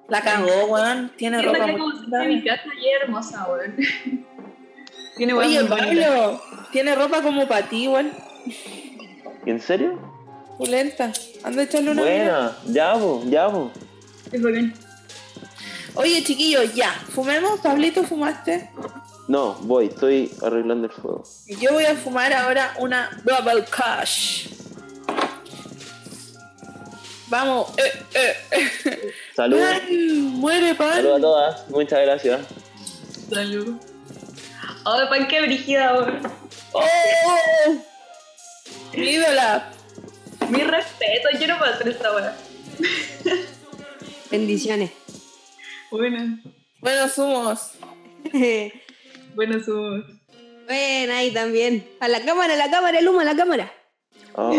[0.08, 1.12] La cagó, weón.
[1.16, 3.76] Tiene ropa como muy mi casa y hermosa, weón.
[5.16, 5.64] Tiene weón Oye.
[5.64, 8.10] Pablo, tiene ropa como para ti, weón.
[9.46, 9.98] ¿En serio?
[10.58, 11.12] Pulenta.
[11.42, 12.56] Anda a echarle una mirada.
[12.64, 13.70] Buena, ya ya.
[14.32, 14.83] Es bacán.
[15.94, 16.92] Oye, chiquillos, ya.
[17.14, 17.60] ¿Fumemos?
[17.60, 18.70] Pablito, ¿fumaste?
[19.28, 21.24] No, voy, estoy arreglando el fuego.
[21.46, 24.48] Y Yo voy a fumar ahora una Bubble Kush.
[27.28, 27.70] Vamos.
[27.78, 28.36] Eh, eh,
[28.84, 29.14] eh.
[29.34, 29.58] Salud.
[29.58, 30.94] Ay, muere pan.
[30.96, 32.40] Salud a todas, muchas gracias.
[33.32, 33.76] Salud.
[34.84, 35.94] Oh, pan que brígida.
[36.72, 36.84] ¡Oh!
[38.92, 39.70] Mi ídola.
[40.50, 42.36] Mi respeto, yo no puedo hacer esta weá.
[44.30, 44.90] Bendiciones.
[45.96, 46.38] Bueno,
[46.80, 47.70] Bueno, somos.
[49.34, 50.02] bueno, su.
[50.66, 51.86] Ven ahí también.
[52.00, 53.72] A la cámara, a la cámara, el humo, a la cámara.
[54.34, 54.50] Ah,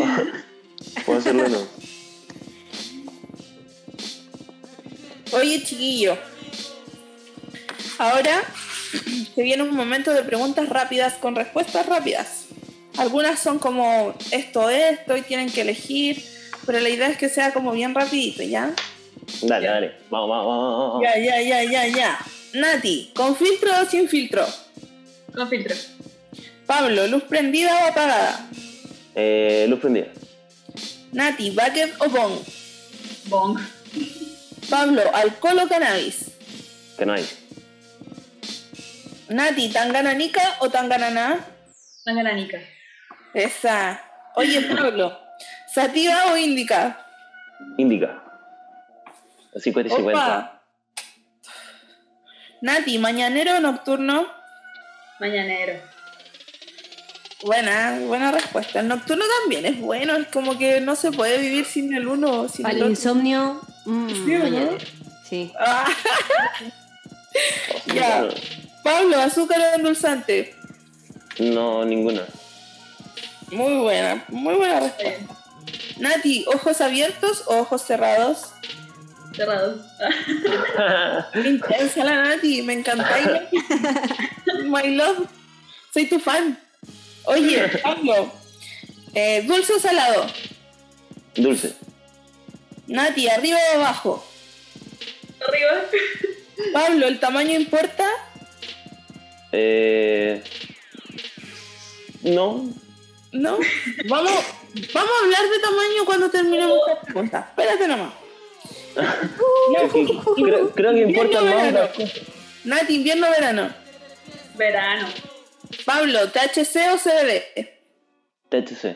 [1.06, 1.58] Puedo hacerlo no.
[5.38, 6.18] Oye, chiquillo.
[7.98, 8.44] Ahora
[9.36, 12.46] se viene un momento de preguntas rápidas con respuestas rápidas.
[12.98, 16.24] Algunas son como esto, esto y tienen que elegir,
[16.66, 18.74] pero la idea es que sea como bien rapidito, ¿ya?
[19.42, 19.92] Dale, dale.
[20.10, 21.04] Vamos, vamos, vamos, vamos.
[21.04, 22.20] Ya, ya, ya, ya, ya.
[22.54, 24.46] Nati, ¿con filtro o sin filtro?
[25.34, 25.76] Con filtro.
[26.66, 28.48] Pablo, ¿luz prendida o apagada?
[29.14, 30.08] Eh, luz prendida.
[31.12, 32.34] Nati, ¿bucket o bong?
[33.28, 33.60] Bong.
[34.70, 36.32] Pablo, ¿alcohol o cannabis?
[36.98, 37.38] Canais.
[39.30, 41.46] Nati, ¿tangananica o tangananá?
[42.04, 42.60] Tangananica.
[43.34, 44.02] Esa.
[44.36, 45.18] Oye, Pablo,
[45.74, 47.06] ¿sativa o índica?
[47.78, 48.25] Indica.
[49.60, 50.20] 50 y 50.
[50.20, 50.62] Opa.
[52.62, 54.26] Nati, ¿mañanero o nocturno?
[55.20, 55.80] Mañanero.
[57.44, 58.80] Buena, buena respuesta.
[58.80, 62.42] El nocturno también es bueno, es como que no se puede vivir sin el uno
[62.42, 62.92] o sin Para el el otro.
[62.92, 64.78] insomnio, mm, ¿Sí mañanero.
[65.30, 65.52] Sí.
[65.60, 65.86] Ah,
[67.94, 68.28] ya.
[68.84, 70.56] Pablo, azúcar o endulzante.
[71.40, 72.26] No, ninguna.
[73.52, 75.36] Muy buena, muy buena respuesta.
[75.98, 78.54] Nati, ¿ojos abiertos o ojos cerrados?
[79.36, 79.82] Cerrados.
[81.36, 83.28] Intensa la Nati, me encantáis.
[84.66, 85.28] My love,
[85.94, 86.58] soy tu fan.
[87.26, 88.32] Oye, Pablo,
[89.14, 90.26] eh, ¿dulce o salado?
[91.36, 91.76] Dulce.
[92.88, 94.28] Nati, ¿arriba o abajo?
[95.48, 95.72] Arriba.
[96.72, 98.06] Pablo, ¿el tamaño importa?
[99.52, 100.42] Eh,
[102.24, 102.70] no.
[103.32, 103.58] ¿No?
[104.08, 104.32] Vamos,
[104.94, 107.48] vamos a hablar de tamaño cuando terminemos esta pregunta.
[107.50, 108.25] Espérate nomás.
[108.96, 111.90] Creo, creo que importan más verano.
[112.64, 113.70] Nati, invierno o verano.
[114.56, 115.08] Verano.
[115.86, 117.70] Pablo, ¿THC o CBD?
[118.50, 118.96] THC.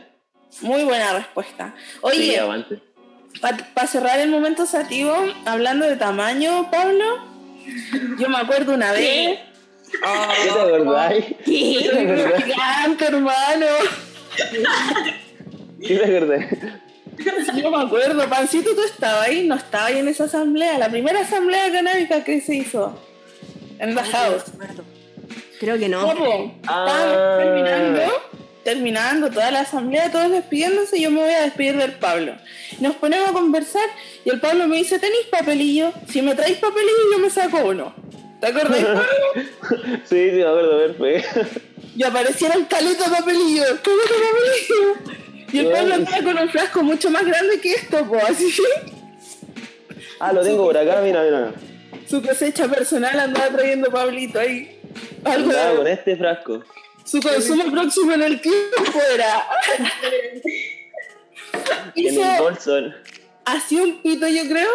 [0.61, 1.73] Muy buena respuesta.
[1.77, 2.79] Sí, Oye, avante.
[3.73, 5.13] para cerrar el momento sativo,
[5.45, 7.19] hablando de tamaño, Pablo,
[8.17, 9.39] yo me acuerdo una vez.
[10.05, 11.25] Oh, ¿Qué te acordáis?
[11.45, 12.45] ¿Qué te acordáis?
[12.45, 13.65] gigante, hermano.
[15.81, 16.88] ¿Qué te
[17.55, 21.21] Yo me acuerdo, Pancito, tú estabas ahí, no estabas ahí en esa asamblea, la primera
[21.21, 22.99] asamblea canábica que se hizo
[23.79, 24.43] en The House.
[25.59, 26.01] Creo que no.
[26.01, 26.59] ¿Cómo?
[26.67, 26.85] Ah.
[26.87, 28.01] Estábamos terminando,
[28.63, 32.35] terminando toda la asamblea, todos despidiéndose, y yo me voy a despedir del Pablo.
[32.79, 33.87] Nos ponemos a conversar
[34.23, 35.91] y el Pablo me dice, ¿tenéis papelillo?
[36.07, 37.93] Si me traéis papelillo yo me saco uno.
[38.39, 39.49] ¿Te acordás, Pablo?
[40.05, 41.59] Sí, sí, me acuerdo, perfecto.
[41.97, 45.28] Y aparecieron caleta de papelillo, caleta de papelillo.
[45.51, 48.53] Y el Pablo andaba con un frasco mucho más grande que esto, pues así.
[50.21, 51.53] Ah, lo tengo por acá, mira, mira.
[52.05, 54.77] Su cosecha personal andaba trayendo Pablito ahí.
[55.23, 56.61] Algo Andaba con este frasco.
[57.05, 59.43] su consumo próximo en el tiempo era.
[61.95, 62.77] En Hizo el bolso.
[63.45, 64.69] así un pito, yo creo.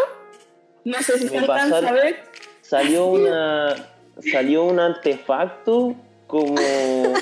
[0.85, 2.25] No sé si se alcanza a ver.
[2.63, 3.75] Salió una.
[4.33, 5.95] Salió un artefacto
[6.27, 6.55] como.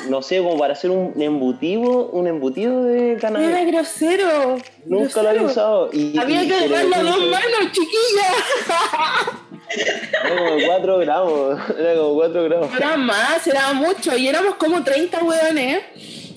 [0.09, 2.09] No sé, como para hacer un embutido.
[2.09, 3.67] Un embutido de Era cannabis.
[3.73, 4.59] grosero.
[4.87, 5.91] Nunca lo había usado.
[5.93, 8.29] Y, Había y que agarrarlo a dos manos, chiquilla.
[10.25, 11.61] Era como 4 gramos.
[11.79, 12.77] Era como 4 gramos.
[12.77, 14.17] Era más, era mucho.
[14.17, 15.83] Y éramos como 30 hueones.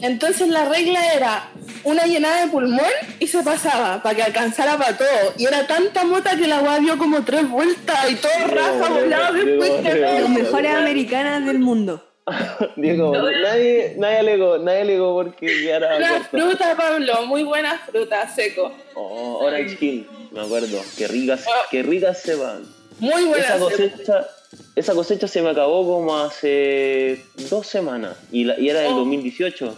[0.01, 1.49] Entonces la regla era
[1.84, 2.86] una llenada de pulmón
[3.19, 5.34] y se pasaba para que alcanzara para todo.
[5.38, 9.34] Y era tanta mota que la hueá dio como tres vueltas y todo raja volado
[9.34, 9.99] después de.
[9.99, 12.05] Las mejores americanas del mundo.
[12.76, 18.72] Digo, nadie, nadie alegó, nadie alegó porque quedara Una fruta, Pablo, muy buena fruta, seco.
[18.96, 20.82] Oh, Orange Hill, me acuerdo.
[20.98, 21.68] Qué ricas, Ah.
[21.70, 22.64] qué ricas se van.
[23.00, 24.28] Muy buena Esa cosecha,
[24.76, 28.98] esa cosecha se me acabó como hace dos semanas y, la- y era del Oh.
[29.00, 29.76] 2018.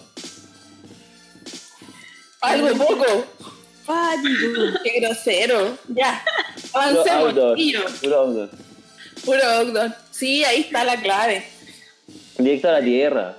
[2.42, 3.26] Algo poco.
[4.84, 5.78] Qué grosero.
[5.90, 6.24] Ya.
[6.72, 7.58] Puro Avancemos, outdoor,
[8.02, 8.50] puro outdoor.
[9.26, 9.92] Puro outdoor.
[10.12, 11.44] Sí, ahí está la clave.
[12.38, 13.38] Directo a la tierra.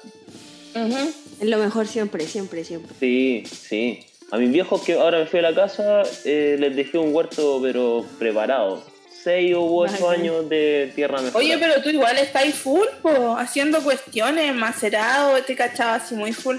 [1.41, 2.95] Es lo mejor siempre, siempre, siempre.
[2.99, 4.01] Sí, sí.
[4.31, 7.61] A mis viejos que ahora me fui a la casa, eh, les dejé un huerto
[7.63, 8.83] pero preparado.
[9.23, 11.41] Seis u ocho años de tierra mejor.
[11.41, 16.33] Oye, pero tú igual estás ahí full, po, haciendo cuestiones, macerado, te cachaba así muy
[16.33, 16.57] full.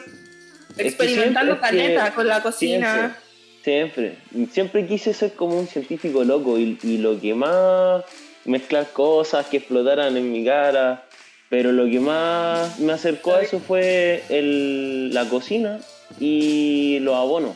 [0.76, 3.18] que Experimentando es que con la cocina.
[3.64, 4.48] Siempre, siempre.
[4.52, 8.04] Siempre quise ser como un científico loco y, y lo que más
[8.46, 11.06] mezclar cosas que explotaran en mi cara.
[11.50, 15.80] Pero lo que más me acercó a eso fue el- la cocina
[16.20, 17.56] y los abonos.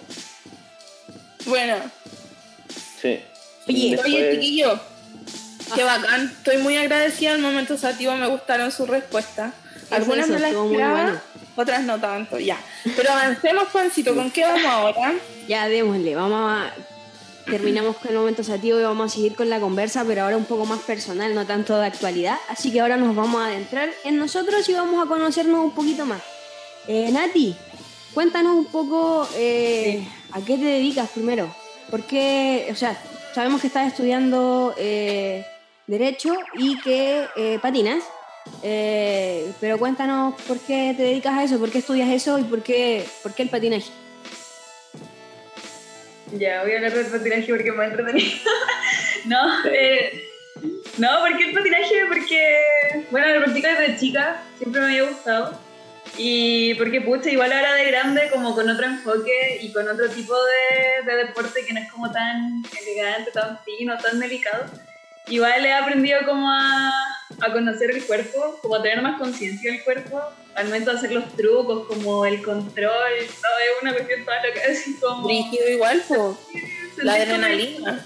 [1.45, 1.75] Bueno,
[3.01, 3.19] Sí.
[3.67, 4.79] Oye, Después- oye, chiquillo,
[5.75, 6.31] qué bacán.
[6.37, 9.53] Estoy muy agradecida al momento sativo, me gustaron sus respuestas.
[9.91, 11.19] Algunas me las esperaba, bueno.
[11.57, 12.57] otras no tanto, ya.
[12.95, 15.13] Pero avancemos, Juancito, ¿con qué vamos ahora?
[15.49, 16.73] Ya démosle, vamos a.
[17.45, 20.45] Terminamos con el momento sativo y vamos a seguir con la conversa, pero ahora un
[20.45, 22.37] poco más personal, no tanto de actualidad.
[22.47, 26.05] Así que ahora nos vamos a adentrar en nosotros y vamos a conocernos un poquito
[26.05, 26.21] más.
[26.87, 27.55] Eh, Nati,
[28.13, 31.53] cuéntanos un poco eh, a qué te dedicas primero.
[31.91, 32.69] ¿Por qué?
[32.71, 32.97] O sea,
[33.35, 35.45] sabemos que estás estudiando eh,
[35.85, 38.03] Derecho y que eh, patinas.
[38.61, 43.05] pero cuéntanos por qué te dedicas a eso, por qué estudias eso y por qué,
[43.21, 44.02] por qué el patinaje.
[46.37, 48.31] Ya, voy a hablar del patinaje porque me ha entretenido.
[49.25, 50.23] no, eh,
[50.97, 55.59] no, porque el patinaje, porque, bueno, lo practico desde chica, siempre me había gustado.
[56.17, 60.33] Y porque, pucha, igual ahora de grande, como con otro enfoque y con otro tipo
[60.33, 64.65] de, de deporte que no es como tan elegante, tan fino, tan delicado.
[65.27, 66.91] Igual he aprendido como a,
[67.41, 70.21] a conocer el cuerpo, como a tener más conciencia del cuerpo,
[70.55, 73.67] al momento de hacer los trucos, como el control, ¿sabes?
[73.81, 75.27] Una cuestión toda loca, así como...
[75.27, 76.37] Rígido igual, po.
[76.97, 78.05] La adrenalina.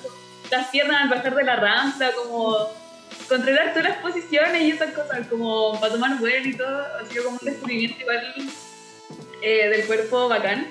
[0.50, 2.70] Las piernas al bajar de la rampa, como
[3.28, 7.26] controlar todas las posiciones y esas cosas, como para tomar vuelo y todo, ha sido
[7.26, 8.34] como un descubrimiento igual
[9.42, 10.68] eh, del cuerpo bacán,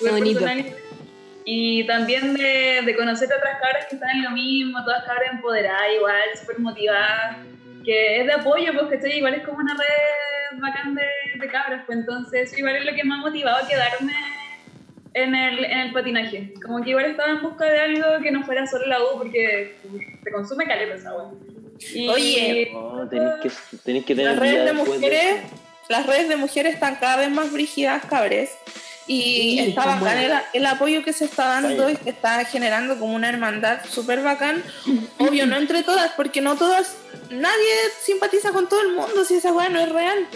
[0.00, 0.40] bonito.
[0.40, 0.76] personal.
[1.44, 5.32] Y también de, de conocer a otras cabras que están en lo mismo, todas cabras
[5.32, 7.36] empoderadas igual, súper motivadas,
[7.86, 11.04] que es de apoyo, porque estoy igual es como una red bacán de,
[11.38, 14.12] de cabras, pues entonces eso igual es lo que me ha motivado a quedarme
[15.14, 16.52] en el, en el patinaje.
[16.64, 19.76] Como que igual estaba en busca de algo que no fuera solo la U, porque
[20.22, 21.32] te consume caleta esa agua.
[21.94, 23.50] Y- Oye, No, tenéis que,
[23.84, 25.54] tenéis que tener Las redes de de mujeres, eso.
[25.88, 28.50] las redes de mujeres están cada vez más brígidas, cabres.
[29.08, 30.18] Y Sí, está bacán
[30.52, 34.64] el, apoyo que se está dando y que está generando como una hermandad súper bacán.
[35.18, 36.96] Obvio, no entre todas, porque no todas,
[37.30, 37.72] nadie
[38.04, 40.26] simpatiza con todo el mundo si esa weá no es real.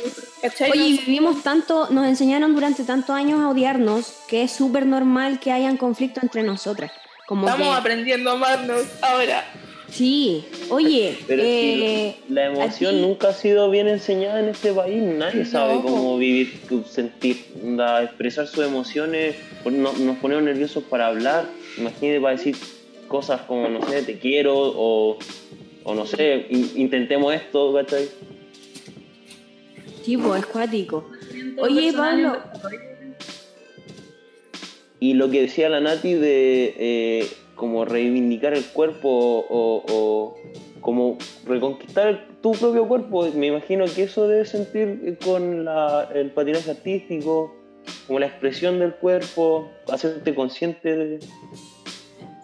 [0.40, 0.70] ¿Cachai?
[0.70, 5.40] Oye, No- vivimos tanto, nos enseñaron durante tantos años a odiarnos que es súper normal
[5.40, 6.92] que hayan conflicto entre nosotras.
[7.26, 9.44] Como estamos que, aprendiendo a amarnos ahora.
[9.90, 14.72] Sí, oye, Pero eh, si la emoción ti- nunca ha sido bien enseñada en este
[14.72, 15.46] país, nadie No.
[15.50, 16.52] sabe cómo vivir,
[16.88, 22.56] sentir, da, expresar sus emociones, nos ponemos nerviosos para hablar, imagínate para decir
[23.08, 25.18] cosas como, no sé, te quiero, o,
[25.84, 28.08] o no sé, in- intentemos esto, ¿cachai?
[30.04, 31.06] tipo, es cuático.
[31.58, 32.38] Oye, Pablo.
[34.98, 37.26] Y lo que decía la Nati de eh,
[37.60, 40.34] como reivindicar el cuerpo o,
[40.80, 46.70] como reconquistar tu propio cuerpo, me imagino que eso debe sentir con la- el patinaje
[46.70, 47.54] artístico,
[48.06, 51.18] como la expresión del cuerpo, hacerte consciente de...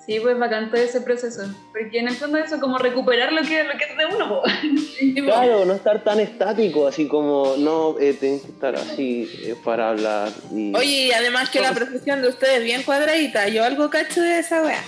[0.06, 1.42] Sí, pues bacán todo ese proceso.
[1.72, 4.42] Porque en el fondo eso como recuperar lo que, lo que es de uno, po.
[5.24, 9.90] Claro, no estar tan estático, así como, no, eh, tenés que estar así eh, para
[9.90, 10.30] hablar.
[10.52, 10.74] Y...
[10.76, 14.38] Oye, y además que la profesión de ustedes es bien cuadradita, yo algo cacho de
[14.38, 14.82] esa weá.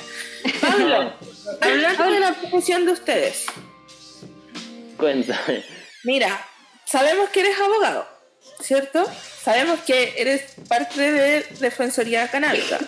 [0.60, 1.12] Pablo,
[1.60, 3.46] hablando de la profesión de ustedes,
[4.98, 5.64] Cuéntame.
[6.04, 6.44] Mira,
[6.84, 8.06] sabemos que eres abogado,
[8.60, 9.06] ¿cierto?
[9.42, 12.78] Sabemos que eres parte de Defensoría Canábica.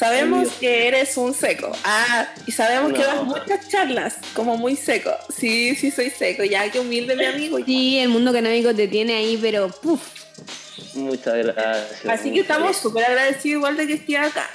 [0.00, 0.58] Sabemos Obvio.
[0.60, 1.70] que eres un seco.
[1.84, 3.06] Ah, y sabemos que No.
[3.06, 5.10] das muchas charlas, como muy seco.
[5.28, 6.42] Sí, sí, soy seco.
[6.42, 7.58] Ya, que humilde mi amigo.
[7.66, 10.00] Sí, el mundo canábico te tiene ahí, pero puf,
[10.94, 12.06] Muchas gracias.
[12.08, 14.48] Así que estamos súper agradecidos igual de que estés acá.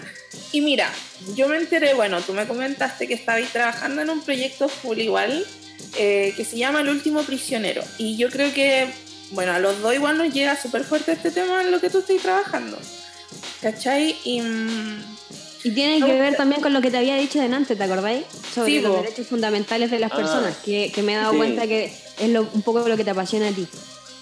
[0.51, 0.91] Y mira,
[1.35, 5.45] yo me enteré, bueno, tú me comentaste que estabais trabajando en un proyecto full igual,
[5.97, 7.83] eh, que se llama El Último Prisionero.
[7.99, 8.87] Y yo creo que,
[9.29, 11.99] bueno, a los dos igual nos llega súper fuerte este tema en lo que tú
[11.99, 12.79] estás trabajando.
[13.61, 14.15] ¿Cachai?
[14.23, 14.41] Y...
[14.41, 15.14] mm,
[15.65, 18.23] Y tiene que ver también con lo que te había dicho delante, ¿te acordáis?
[18.53, 21.37] Sobre Sí, los derechos fundamentales de las Ah, personas, que, que me he dado sí.
[21.37, 21.85] cuenta que
[22.19, 23.67] es lo- un poco lo que te apasiona a ti.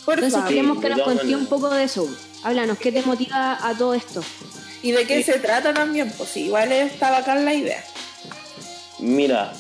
[0.06, 0.48] por Entonces favor.
[0.50, 2.08] queremos que nos contéis un poco de eso.
[2.44, 4.24] Háblanos, ¿qué te motiva a todo esto?
[4.82, 6.12] ¿Y de qué se trata también?
[6.18, 7.84] Pues igual está bacán la idea.
[9.00, 9.54] Mira,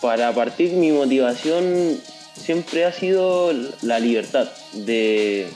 [0.00, 2.00] para partir mi motivación
[2.36, 5.48] siempre ha sido la libertad de,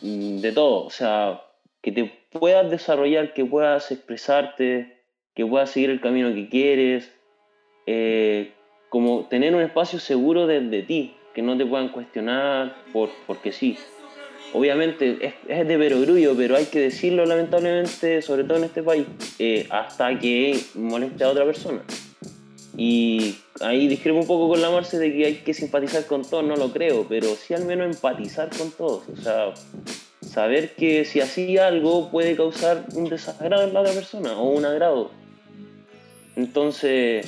[0.00, 0.86] de todo.
[0.86, 1.42] O sea,
[1.82, 7.12] que te puedas desarrollar, que puedas expresarte, que puedas seguir el camino que quieres.
[7.86, 8.52] eh,
[8.92, 13.78] como tener un espacio seguro desde ti, que no te puedan cuestionar por, porque sí.
[14.52, 19.06] Obviamente es, es de perogrullo, pero hay que decirlo lamentablemente, sobre todo en este país,
[19.38, 21.82] eh, hasta que moleste a otra persona.
[22.76, 26.44] Y ahí discrepo un poco con la Marce de que hay que simpatizar con todos,
[26.44, 29.08] no lo creo, pero sí al menos empatizar con todos.
[29.08, 29.54] O sea,
[30.32, 34.64] saber que si así algo puede causar un desagrado en la otra persona o un
[34.64, 35.10] agrado.
[36.36, 37.26] Entonces...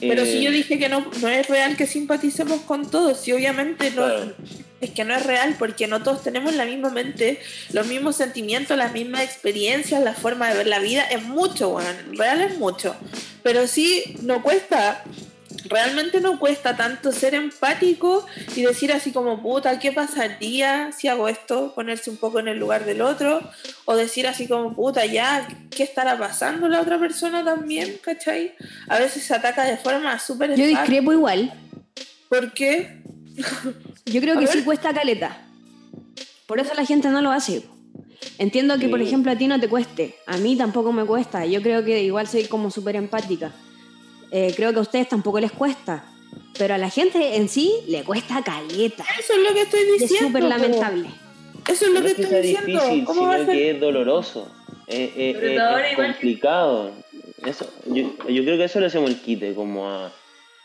[0.00, 3.32] Pero eh, si yo dije que no, no es real que simpaticemos con todos, y
[3.32, 4.34] obviamente no, Claro.
[4.80, 7.38] es que no es real porque no todos tenemos la misma mente,
[7.72, 11.88] los mismos sentimientos, las mismas experiencias, la forma de ver la vida, es mucho, bueno,
[12.12, 12.96] real es mucho.
[13.44, 15.04] Pero sí, no cuesta,
[15.68, 21.28] realmente no cuesta tanto ser empático y decir así como, puta, ¿qué pasaría si hago
[21.28, 21.72] esto?
[21.74, 23.40] Ponerse un poco en el lugar del otro,
[23.84, 27.98] o decir así como, puta, ya, ¿qué estará pasando la otra persona también?
[28.02, 28.54] ¿Cachai?
[28.88, 31.52] A veces se ataca de forma súper Yo discrepo igual.
[32.28, 33.02] ¿Por qué?
[34.06, 35.42] Yo creo que sí cuesta caleta.
[36.46, 37.62] Por eso la gente no lo hace.
[38.38, 40.16] Entiendo que, por ejemplo, a ti no te cueste.
[40.26, 41.44] A mí tampoco me cuesta.
[41.46, 43.52] Yo creo que igual soy como súper empática.
[44.36, 46.04] Eh, creo que a ustedes tampoco les cuesta.
[46.58, 49.04] Pero a la gente en sí le cuesta caleta.
[49.18, 50.26] Eso es lo que estoy Y es diciendo.
[50.28, 51.08] súper lamentable.
[51.68, 52.66] Eso es lo No que es que estoy diciendo.
[52.82, 53.54] difícil, ¿Cómo va a sino ser?
[53.56, 54.52] que es doloroso.
[54.86, 55.58] Es, es- Sobre es-
[55.92, 56.90] es que- complicado.
[57.44, 60.12] Eso, yo, yo creo que eso le hacemos el quite, como a,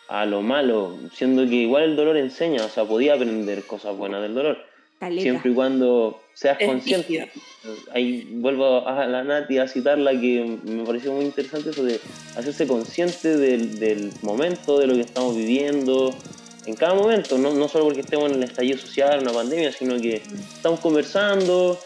[0.10, 4.22] a lo malo, siendo que igual el dolor enseña, o sea, podía aprender cosas buenas
[4.22, 4.58] del dolor,
[5.00, 5.22] Caleta.
[5.22, 7.08] siempre y cuando seas Es consciente.
[7.94, 12.00] Ahí vuelvo a la Nati a citarla, que me pareció muy interesante eso de
[12.36, 16.16] hacerse consciente del, del momento, de lo que estamos viviendo,
[16.66, 20.00] en cada momento, no, no solo porque estemos en el estallido social, una pandemia, sino
[20.00, 20.22] que
[20.56, 21.80] estamos conversando.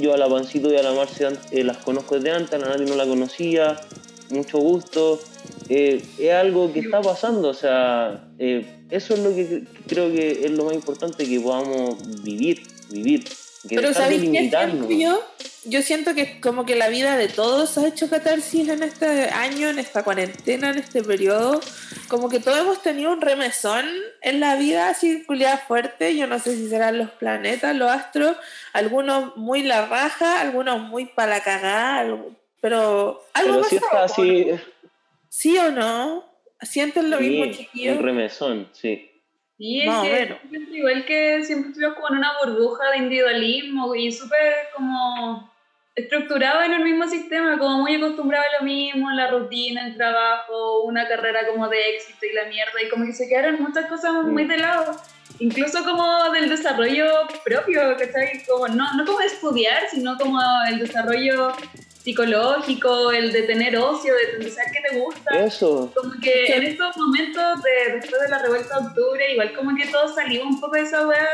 [0.00, 2.68] Yo a la Pancito y a la Marce eh, las conozco desde antes, a la
[2.68, 3.80] Nati no la conocía,
[4.28, 5.18] mucho gusto.
[5.70, 10.12] Eh, es algo que está pasando, o sea, eh, eso es lo que cre- creo
[10.12, 13.24] que es lo más importante que podamos vivir, vivir.
[13.66, 15.24] Que Pero ¿sabéis qué yo?
[15.64, 19.68] Yo siento que como que la vida de todos ha hecho catarsis en este año,
[19.68, 21.60] en esta cuarentena, en este periodo.
[22.06, 23.84] Como que todos hemos tenido un remesón
[24.22, 24.96] en la vida
[25.26, 26.16] culiada fuerte.
[26.16, 28.36] Yo no sé si serán los planetas, los astros,
[28.72, 32.16] algunos muy la raja, algunos muy para la cagada,
[32.60, 34.46] pero algo Pero está así,
[35.28, 36.24] ¿Sí o no?
[36.62, 37.98] ¿Sienten lo mismo, sí, chiquillos?
[37.98, 39.07] un remesón, sí.
[39.58, 40.38] Y es Más o que menos.
[40.48, 45.52] siento igual que siempre estuvimos como en una burbuja de individualismo y súper como
[45.96, 50.82] estructurado en el mismo sistema, como muy acostumbrado a lo mismo, la rutina, el trabajo,
[50.82, 54.12] una carrera como de éxito y la mierda, y como que se quedaron muchas cosas
[54.24, 54.96] muy de lado,
[55.40, 58.44] incluso como del desarrollo propio, ¿cachai?
[58.46, 61.52] Como, no, no como estudiar, sino como el desarrollo
[62.02, 65.44] psicológico, el de tener ocio, de pensar qué te gusta.
[65.44, 69.76] Eso, Como que en estos momentos de, después de la revuelta de octubre, igual como
[69.76, 71.28] que todos salimos un poco de esa weá.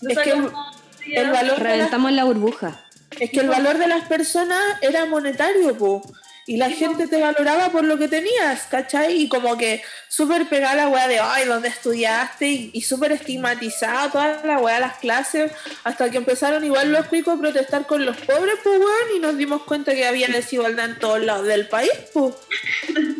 [0.00, 0.64] de Es que el- como-
[1.06, 2.84] el valor de las Reventamos la burbuja.
[3.20, 6.02] Es que el valor de las personas era monetario, po.
[6.46, 9.22] Y la gente te valoraba por lo que tenías, ¿cachai?
[9.22, 12.48] Y como que súper pegada la weá de, ay, ¿dónde estudiaste?
[12.48, 15.52] Y, y súper estigmatizada toda la weá de las clases,
[15.84, 19.36] hasta que empezaron igual los cuicos a protestar con los pobres, pues weón, y nos
[19.36, 22.34] dimos cuenta que había desigualdad en todos lados del país, pues.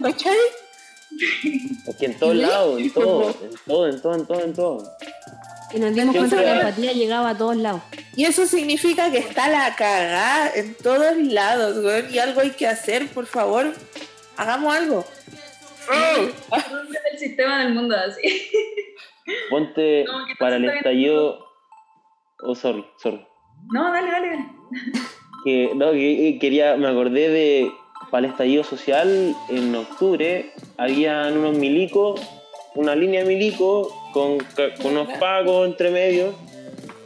[0.03, 0.37] ¿Cachai?
[1.87, 4.97] es que en todos lados, en todo, en todo, en todo, en todo, en todo.
[5.75, 7.83] Y nos dimos cuenta que la empatía llegaba a todos lados.
[8.17, 12.67] Y eso significa que está la cagada en todos lados, weón, y algo hay que
[12.67, 13.73] hacer, por favor.
[14.37, 15.05] Hagamos algo.
[17.13, 18.51] el sistema del mundo así.
[19.51, 20.05] Ponte
[20.39, 21.47] para el estallido.
[22.41, 23.25] Oh, sorry, sorry.
[23.73, 24.47] No, dale, dale.
[25.45, 27.73] Que, no, que eh, quería, me acordé de
[28.13, 32.21] para el estallido social en octubre habían unos milicos,
[32.75, 34.39] una línea de milicos con,
[34.83, 36.35] con unos pagos entre medio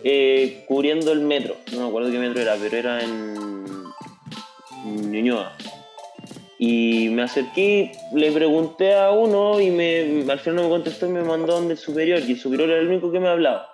[0.05, 1.57] eh, cubriendo el metro.
[1.73, 3.83] No me acuerdo qué metro era, pero era en
[5.11, 5.53] Ñuñoa.
[6.59, 11.11] Y me acerqué, le pregunté a uno y me, al final no me contestó y
[11.11, 12.21] me mandó donde el superior.
[12.27, 13.69] Y el superior era el único que me hablaba.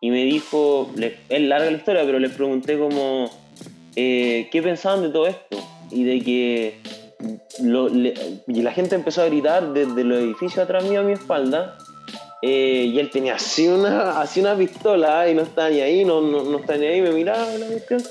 [0.00, 3.30] Y me dijo, le- es larga la historia, pero les pregunté como,
[3.96, 5.56] eh, ¿qué pensaban de todo esto?
[5.90, 6.80] Y de que
[8.46, 11.78] y la gente empezó a gritar desde los edificios atrás mío a mi espalda.
[12.42, 16.20] Eh, y él tenía así una, así una pistola y no estaba ni ahí, no,
[16.20, 18.02] no, no estaba ni ahí, me miraba la cuestión.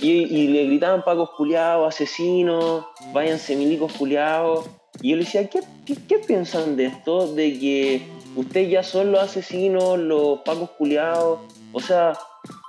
[0.00, 4.66] Y, y le gritaban pacos culiados, asesinos, váyanse milicos culiados.
[5.02, 7.32] Y yo le decía, ¿qué, qué, qué piensan de esto?
[7.34, 8.02] De que
[8.36, 11.40] ustedes ya son los asesinos, los pacos culiados.
[11.72, 12.14] O sea,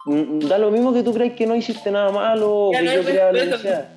[0.06, 3.04] da lo mismo que tú crees que no hiciste nada malo Ya que no yo
[3.04, 3.96] crea lo que sea.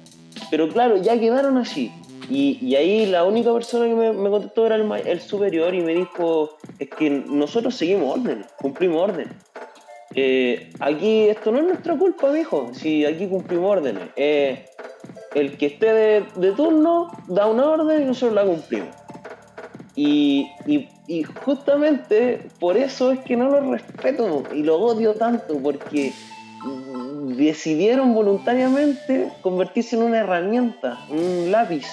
[0.51, 1.91] Pero claro, ya quedaron así.
[2.31, 5.95] Y, ahí la única persona que me, me contestó era el, el superior y me
[5.95, 9.29] dijo, es que nosotros seguimos orden, cumplimos orden.
[10.15, 14.09] Eh, aquí esto no es nuestra culpa, mijo, si aquí cumplimos órdenes.
[14.17, 14.67] Eh,
[15.35, 15.93] el que esté
[16.37, 18.95] de, turno da una orden y nosotros la cumplimos.
[19.95, 20.89] Y, y-
[21.45, 26.13] justamente por eso es que no lo respeto y lo odio tanto, porque
[27.37, 31.87] decidieron voluntariamente convertirse en una herramienta, en un lápiz.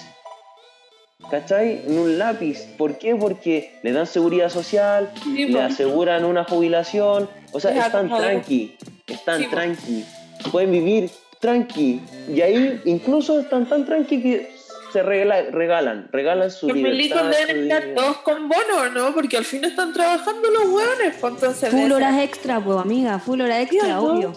[1.30, 1.84] ¿Cachai?
[1.88, 2.60] En un lápiz.
[2.78, 3.16] ¿Por qué?
[3.16, 7.30] Porque le dan seguridad social, Sí, le aseguran una jubilación.
[7.52, 8.76] O sea, Es están tranqui,
[9.08, 10.06] están Sí, tranqui.
[10.52, 11.10] Pueden vivir
[11.40, 12.02] tranqui.
[12.34, 14.52] Y ahí incluso están tan tranqui que
[14.92, 17.30] se regala- regalan, regalan su Los libertad.
[17.30, 19.14] deben estar todos con bono, ¿no?
[19.14, 21.70] Porque al fin están trabajando los hueones, pues entonces...
[21.70, 24.34] Full horas extra, pues amiga, full horas extra, ¿no?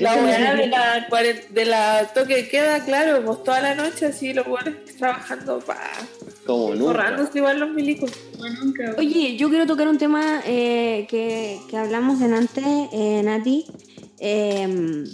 [0.00, 0.20] La sí.
[0.20, 1.06] de la,
[1.50, 5.78] de la toque de queda, claro, pues toda la noche así los hueones trabajando, pa,
[6.44, 6.84] Como nunca.
[6.84, 8.10] borrándose igual los milicos.
[8.62, 8.94] Nunca.
[8.98, 12.62] Oye, yo quiero tocar un tema eh, que, que hablamos delante,
[12.92, 13.66] eh, Nati,
[14.18, 15.04] em,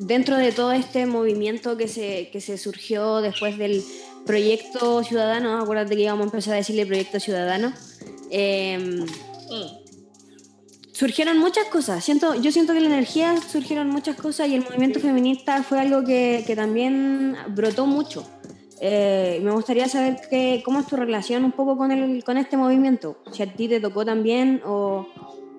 [0.00, 3.82] dentro de todo este movimiento que se, que se surgió después del
[4.26, 7.72] proyecto ciudadano, acuérdate que íbamos a empezar a decirle proyecto ciudadano,
[8.30, 9.04] em,
[10.92, 12.04] surgieron muchas cosas.
[12.04, 16.04] Siento, yo siento que la energía surgieron muchas cosas y el movimiento feminista fue algo
[16.04, 18.28] que, que también brotó mucho.
[18.80, 22.56] Eh, me gustaría saber que, cómo es tu relación un poco con, el, con este
[22.56, 23.22] movimiento.
[23.32, 25.06] Si a ti te tocó también o,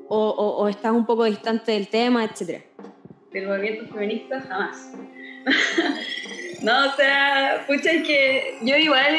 [0.10, 2.62] o, o- o estás un poco distante del tema, etcétera.
[3.32, 4.92] del movimiento feminista jamás.
[6.62, 9.16] no, o sea, pucha, es que yo igual,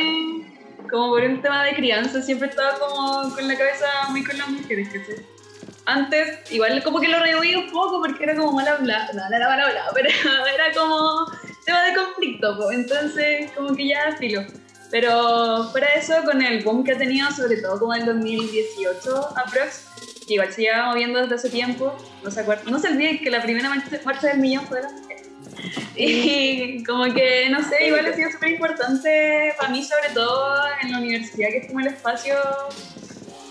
[0.91, 4.49] como por un tema de crianza, siempre estaba como con la cabeza muy con las
[4.49, 5.34] mujeres, ¿cachai?
[5.87, 9.37] Antes, igual como que lo rehuí un poco porque era como mal hablado, no, no
[9.37, 11.27] era mal hablado, pero era como
[11.65, 14.45] tema de conflicto, pues, entonces como que ya filo.
[14.91, 19.37] Pero fuera de eso, con el boom que ha tenido, sobre todo como en 2018
[19.37, 19.87] aprox,
[20.27, 23.31] que igual se lleva moviendo desde hace tiempo, no se acuerdan, no se olviden que
[23.31, 24.93] la primera marcha, del millón fue de las.
[25.97, 30.93] Y como que, no sé, igual ha sido súper importante para mí, sobre todo en
[30.93, 32.35] la universidad, que es como el espacio,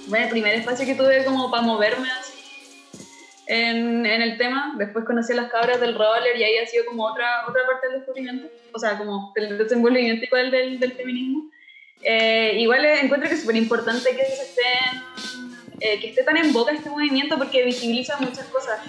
[0.08, 2.34] bueno, el primer espacio que tuve como para moverme así
[3.48, 4.76] en, en el tema.
[4.78, 7.88] Después conocí a las cabras del roller y ahí ha sido como otra, otra parte
[7.88, 11.50] del descubrimiento, o sea, como del desenvolvimiento igual del, del feminismo.
[12.02, 15.04] Eh, igual eh, encuentro que es súper importante que se estén
[15.86, 18.80] eh, que esté tan en boca este movimiento porque visibiliza muchas cosas.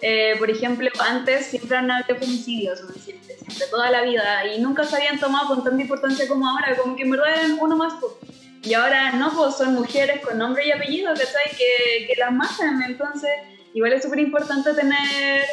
[0.00, 2.92] Eh, por ejemplo, antes siempre han habido femicidios, ¿no?
[2.92, 6.76] siempre, siempre, toda la vida, y nunca se habían tomado con tanta importancia como ahora,
[6.76, 7.94] como que en verdad eran uno más.
[7.94, 8.16] po.
[8.64, 11.50] Y ahora no, pues son mujeres con nombre y apellido, ¿cachai?
[11.56, 13.30] Que, que las matan, entonces
[13.74, 15.44] igual es súper importante tener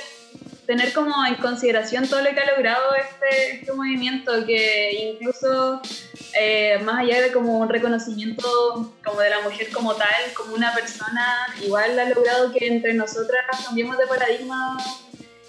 [0.66, 5.82] tener como en consideración todo lo que ha logrado este, este movimiento, que incluso
[6.40, 8.48] eh, más allá de como un reconocimiento
[9.04, 13.44] como de la mujer como tal, como una persona, igual ha logrado que entre nosotras
[13.66, 14.78] cambiemos de paradigma.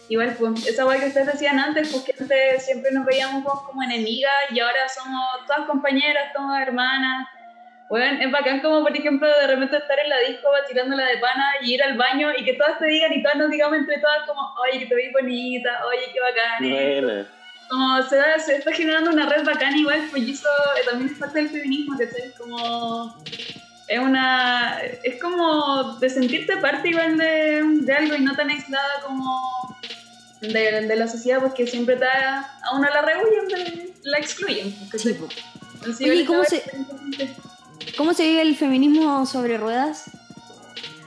[0.09, 3.83] Igual, pues, esa guay que ustedes decían antes, pues que antes siempre nos veíamos como,
[3.83, 7.29] enemigas y ahora somos todas compañeras, somos hermanas.
[7.93, 11.45] Bueno, es bacán como, por ejemplo, de repente estar en la disco tirándola de pana
[11.61, 14.27] y ir al baño y que todas te digan y todas nos digamos entre todas
[14.27, 16.71] como, oye, que te ves bonita, oye, qué bacán.
[16.71, 17.29] Buena.
[17.69, 21.19] Como se, da- se está generando una red bacán igual, pues eso eh, también es
[21.19, 22.33] parte del feminismo, ¿cachai?
[22.39, 23.15] Como...
[23.89, 24.79] Es una...
[25.03, 29.39] Es como de sentirte parte igual de, de algo y no tan aislada como
[30.41, 34.71] de, de la sociedad, porque siempre está a uno la rehuyen, la excluyen.
[34.97, 35.15] Sí.
[35.75, 36.63] Entonces, Oye, ¿y igual cómo se-.
[37.97, 40.11] ¿Cómo se vive el feminismo sobre ruedas?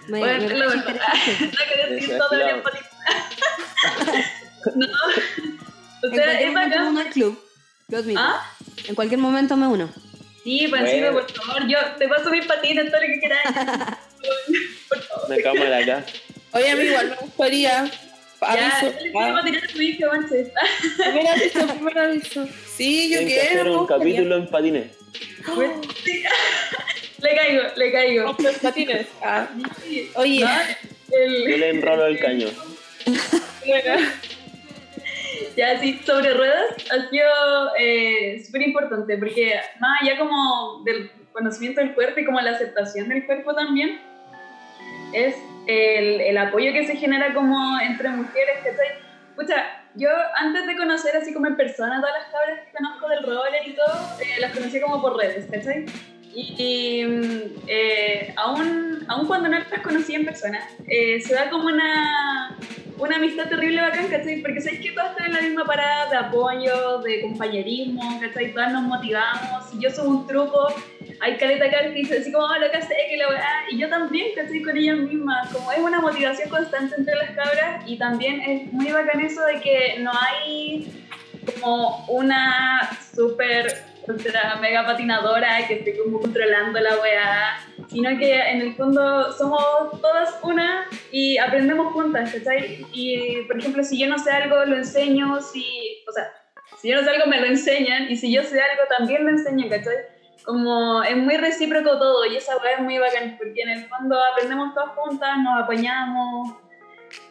[0.08, 0.94] Me, Bueno, me lo mejor.
[1.40, 2.62] No Esa, todo el.
[4.76, 4.88] No.
[6.04, 6.88] O En sea, cualquier es momento me bacán.
[6.88, 7.40] uno al club.
[7.88, 8.20] Lo admito.
[8.20, 8.52] ¿Ah?
[8.88, 9.90] En cualquier momento me uno.
[10.44, 11.28] Sí, Pancito, Bueno.
[11.28, 11.68] por favor.
[11.68, 13.40] Yo te paso mis patines, todo lo que quieras.
[14.90, 15.26] por favor.
[15.28, 16.06] Una cámara acá.
[16.52, 17.86] Oye, a mí igual me gustaría.
[18.42, 18.98] Ya, Aviso.
[19.00, 20.48] yo le quiero patinar a tu hija, Manches.
[20.98, 22.48] Primer aviso, primer aviso.
[22.76, 23.72] Sí, yo que hacer quiero.
[23.72, 24.92] me un capítulo en patines.
[26.04, 26.24] Sí.
[27.22, 28.36] Le caigo, le caigo.
[28.40, 29.08] Los patines.
[29.24, 29.48] Ah.
[30.16, 30.50] Oye, No,
[31.18, 32.48] el- Yo le enrolo el caño.
[33.66, 34.06] bueno.
[35.58, 37.28] Ya, sí, sobre ruedas ha sido
[37.80, 43.08] eh, súper importante porque más allá como del conocimiento del cuerpo y como la aceptación
[43.10, 44.00] del cuerpo también,
[45.14, 45.36] es
[45.68, 49.05] el, el apoyo que se genera como entre mujeres, ¿cachai?
[49.36, 53.24] Pucha, yo antes de conocer así como en persona todas las cabras que conozco del
[53.24, 55.86] roller y todo, eh, las conocí como por redes, ¿cachai?
[56.34, 61.68] Y, mm, eh, aún, aún cuando no las conocí en persona, eh, se da como
[61.68, 62.58] una,
[62.98, 64.42] una amistad terrible bacán, ¿cachai?
[64.42, 68.54] Porque sabéis que todas están en la misma parada de apoyo, de compañerismo, ¿cachai?
[68.54, 69.80] Todas nos motivamos.
[69.80, 70.68] Yo soy un truco,
[71.20, 73.66] hay caleta que así como, oh, lo que sé, que la weá.
[73.70, 74.62] Y yo también, ¿cachai?
[74.62, 75.50] Con ellas mismas.
[75.52, 79.62] Como es una motivación constante entre las cabras y también es muy bacán eso de
[79.62, 81.06] que no hay
[81.62, 87.60] como una súper ultra mega patinadora que esté como controlando la weá,
[87.90, 89.62] sino que en el fondo somos
[90.02, 92.86] todas una y aprendemos juntas, ¿cachai?
[92.94, 96.32] Y por ejemplo, si yo no sé algo, lo enseño, si, o sea,
[96.80, 99.32] si yo no sé algo, me lo enseñan, y si yo sé algo, también lo
[99.32, 100.15] enseñan, ¿cachai?
[100.46, 104.18] Como es muy recíproco todo, y esa weá es muy bacán, porque en el fondo
[104.32, 106.56] aprendemos todas juntas, nos apañamos,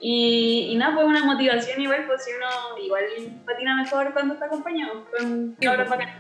[0.01, 3.05] y, y nada, pues una motivación igual, pues si uno igual
[3.47, 6.17] patina mejor cuando está acompañado, con cabras bacanas.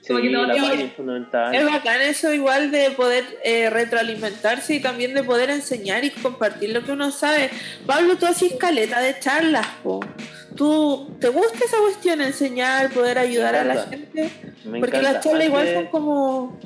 [0.00, 1.54] Sí, Como que no- la y- patina es fundamental.
[1.54, 6.70] Es bacán eso igual de poder eh, retroalimentarse y también de poder enseñar y compartir
[6.70, 7.50] lo que uno sabe.
[7.86, 10.00] Pablo, tú haces caleta de charlas, po.
[10.56, 14.30] ¿Tú te gusta esa cuestión, enseñar, poder ayudar a la gente?
[14.64, 15.12] Me Porque encanta.
[15.12, 16.60] las charlas igual son como...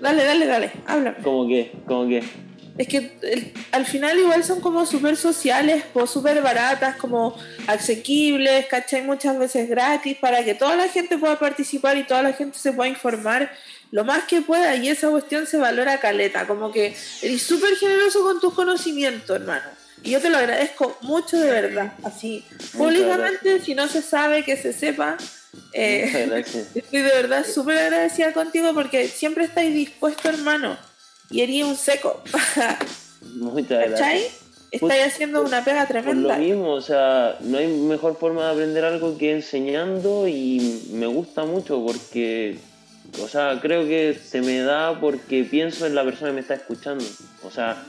[0.00, 1.16] Dale, dale, dale, háblame.
[1.22, 2.22] Como que, como que.
[2.78, 7.36] es que el- al final igual son como súper sociales, pues súper baratas, como
[7.66, 9.02] asequibles, ¿cachai?
[9.02, 12.72] Muchas veces gratis, para que toda la gente pueda participar y toda la gente se
[12.72, 13.50] pueda informar
[13.90, 18.22] lo más que pueda y esa cuestión se valora caleta, como que eres súper generoso
[18.22, 19.64] con tus conocimientos, hermano.
[20.02, 22.44] Y yo te lo agradezco mucho de verdad, así,
[22.76, 25.16] públicamente, si no se sabe, que se sepa.
[25.74, 26.42] eh.
[26.74, 30.76] Estoy de verdad súper agradecida contigo porque siempre estáis dispuesto, hermano.
[31.30, 32.22] Y eres un seco.
[33.36, 34.32] Muchas gracias.
[34.70, 36.36] Estáis haciendo una pega Por lo tremenda.
[36.38, 41.44] mismo, o sea, no hay mejor forma de aprender algo que enseñando y me gusta
[41.44, 42.56] mucho porque,
[43.20, 46.54] o sea, creo que se me da porque pienso en la persona que me está
[46.54, 47.04] escuchando.
[47.42, 47.82] O sea,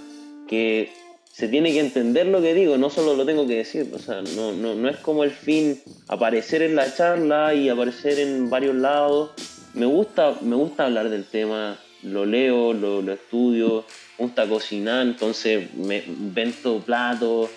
[0.48, 0.92] que
[1.34, 3.90] se tiene que entender lo que digo, no solo lo tengo que decir.
[3.94, 8.20] O sea, no, no, no es como el fin aparecer en la charla y aparecer
[8.20, 9.32] en varios lados.
[9.74, 13.86] Me gusta, me gusta hablar del tema, lo leo, lo, estudio,
[14.20, 17.50] me gusta cocinar, entonces me invento platos,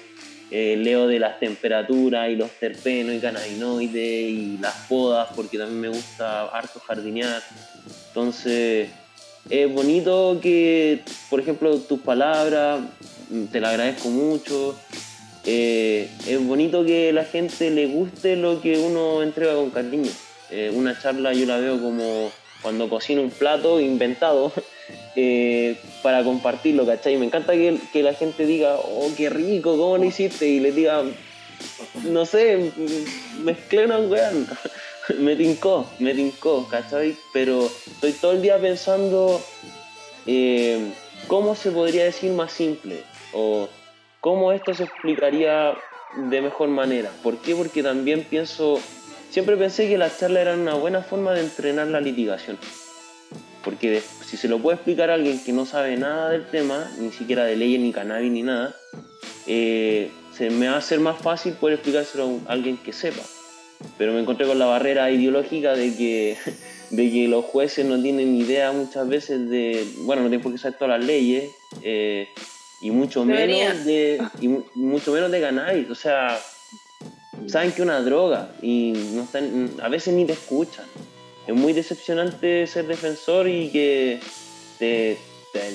[0.52, 5.80] eh, leo de las temperaturas y los terpenos y cannabinoides y las podas, porque también
[5.80, 7.42] me gusta harto jardinear.
[8.08, 8.88] Entonces,
[9.50, 12.80] es bonito que, por ejemplo, tus palabras,
[13.50, 14.76] te las agradezco mucho.
[15.46, 20.10] Eh, es bonito que la gente le guste lo que uno entrega con cariño.
[20.50, 22.30] Eh, una charla yo la veo como
[22.62, 24.52] cuando cocino un plato inventado
[25.16, 27.16] eh, para compartirlo, ¿cachai?
[27.16, 30.46] Me encanta que, que la gente diga, oh, qué rico, ¿cómo lo hiciste?
[30.48, 31.02] Y le diga,
[32.04, 32.72] no sé,
[33.42, 34.32] mezclé una weá.
[35.18, 37.16] me tincó, me tincó, ¿cachai?
[37.32, 39.40] Pero estoy todo el día pensando
[40.26, 40.92] eh,
[41.26, 43.02] cómo se podría decir más simple
[43.34, 43.68] o
[44.20, 45.74] cómo esto se explicaría
[46.16, 47.10] de mejor manera.
[47.22, 47.54] ¿Por qué?
[47.54, 48.80] Porque también pienso,
[49.30, 52.58] siempre pensé que las charlas eran una buena forma de entrenar la litigación.
[53.64, 57.10] Porque si se lo puede explicar a alguien que no sabe nada del tema, ni
[57.10, 58.74] siquiera de leyes, ni cannabis, ni nada,
[59.46, 63.22] eh, se me va a hacer más fácil poder explicárselo a alguien que sepa.
[63.98, 66.36] Pero me encontré con la barrera ideológica de que,
[66.90, 70.58] de que los jueces no tienen idea muchas veces de, bueno, no tienen por qué
[70.58, 71.50] saber todas las leyes,
[71.82, 72.28] eh,
[72.84, 75.90] y mucho menos de y mu- mucho menos de cannabis.
[75.90, 76.38] O sea,
[77.46, 80.84] saben que es una droga y no están, a veces ni te escuchan.
[81.46, 84.20] Es muy decepcionante ser defensor y que
[84.78, 85.18] te,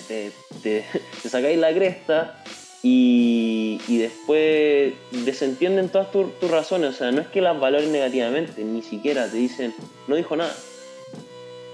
[0.07, 0.32] te,
[0.64, 2.43] te, sacáis la cresta
[2.84, 6.89] y, y después desentienden todas tus tus razones.
[6.91, 9.74] O sea, no es que las valoren negativamente, ni siquiera te dicen,
[10.07, 10.55] no dijo nada.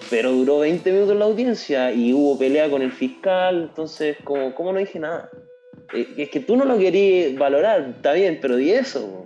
[0.09, 4.71] Pero duró 20 minutos la audiencia y hubo pelea con el fiscal, entonces, como, ¿cómo
[4.73, 5.29] no dije nada?
[5.93, 9.25] Eh, Es que tú no lo querías valorar, está bien, pero di eso.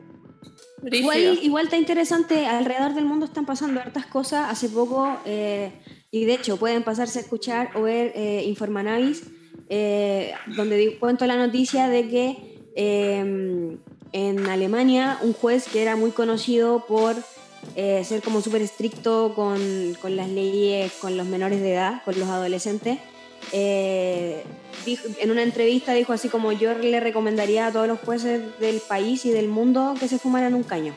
[0.90, 4.50] Igual, igual está interesante, alrededor del mundo están pasando hartas cosas.
[4.50, 5.72] Hace poco, eh,
[6.12, 9.24] y de hecho pueden pasarse a escuchar o ver eh, Informanavis,
[9.68, 12.38] eh, donde di- cuento la noticia de que
[12.76, 13.78] eh,
[14.14, 17.16] en Alemania un juez que era muy conocido por
[17.76, 22.20] eh, ser como súper estricto con, con las leyes, con los menores de edad, con
[22.20, 22.98] los adolescentes,
[23.52, 24.44] eh,
[24.86, 28.80] dijo- en una entrevista dijo así como yo le recomendaría a todos los jueces del
[28.82, 30.96] país y del mundo que se fumaran un caño.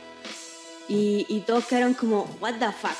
[0.89, 2.97] Y, y todos quedaron como, what the fuck.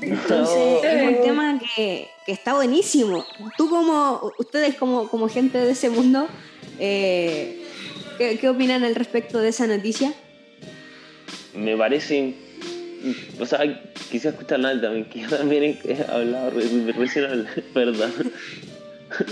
[0.00, 3.24] Entonces es un tema que, que está buenísimo.
[3.56, 6.28] Tú como, ustedes como, como gente de ese mundo,
[6.78, 7.64] eh,
[8.16, 10.12] ¿qué, ¿qué opinan al respecto de esa noticia?
[11.54, 12.34] me parece.
[13.38, 13.60] O sea,
[14.10, 18.12] quisiera escuchar a también, que yo también he, hablado, re- recién hablé, perdón.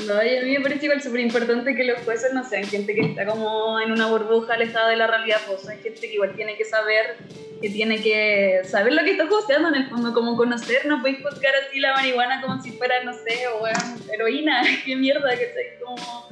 [0.06, 2.94] No, y a mí me parece igual súper importante que los jueces no sean gente
[2.94, 6.34] que está como en una burbuja alejada de la realidad, pues hay gente que igual
[6.34, 7.16] tiene que saber,
[7.60, 11.18] que tiene que saber lo que está juzgando en el fondo, como conocer, no podéis
[11.22, 15.46] juzgar así la marihuana como si fuera, no sé, o weón, heroína, qué mierda, que
[15.46, 16.28] sé, como...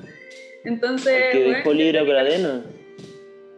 [0.64, 2.62] Entonces, que weón, dejó libre a Pradena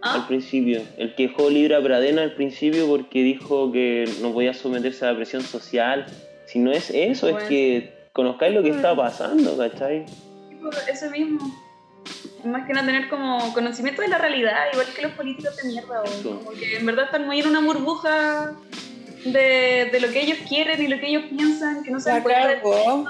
[0.07, 0.15] ¿Ah?
[0.15, 0.83] al principio.
[0.97, 5.13] El que dejó libre a Pradena al principio porque dijo que no podía someterse a
[5.13, 6.07] la presión social.
[6.47, 10.07] Si no es eso, es que conozcáis lo que está pasando, ¿cachai?
[10.91, 11.41] Eso mismo.
[12.45, 16.03] Más que no tener como conocimiento de la realidad, igual que los políticos de mierda,
[16.03, 16.39] o Eso.
[16.39, 18.53] como que en verdad están muy en una burbuja
[19.25, 22.15] de, de lo que ellos quieren y lo que ellos piensan, que no se La
[22.17, 23.09] dan cuenta de cagó.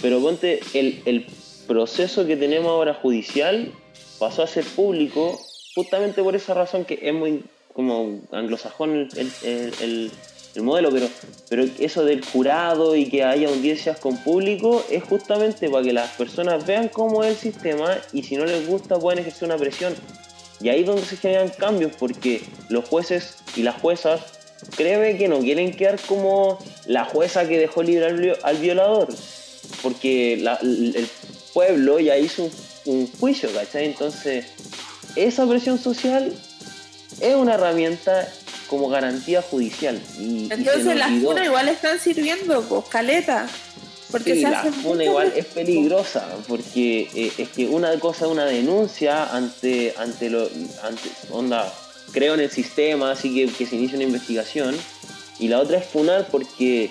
[0.00, 1.26] Pero ponte, el, el
[1.66, 3.72] proceso que tenemos ahora judicial
[4.18, 5.40] pasó a ser público
[5.74, 10.10] justamente por esa razón que es muy como anglosajón el, el- el-
[10.54, 11.06] el modelo, pero,
[11.48, 16.10] pero eso del jurado y que haya audiencias con público es justamente para que las
[16.12, 19.94] personas vean cómo es el sistema y si no les gusta pueden ejercer una presión.
[20.60, 24.20] Y ahí es donde se generan cambios porque los jueces y las juezas
[24.76, 29.08] créeme que no quieren quedar como la jueza que dejó libre al, al violador
[29.82, 31.06] porque la- el
[31.54, 32.50] pueblo ya hizo un,
[32.88, 33.84] un juicio, ¿cachai?
[33.86, 34.46] Entonces,
[35.14, 36.32] esa presión social
[37.20, 38.28] es una herramienta
[38.68, 40.00] como garantía judicial.
[40.18, 43.48] Y, y Entonces nos las funas igual están sirviendo, pues, caleta.
[44.10, 48.30] Porque Sí, se la funa igual es peligrosa porque eh, es que una cosa es
[48.30, 50.48] una denuncia ante ante lo
[50.82, 51.70] ante onda
[52.12, 54.74] creo en el sistema así que, que se inicia una investigación
[55.38, 56.90] y la otra es funar porque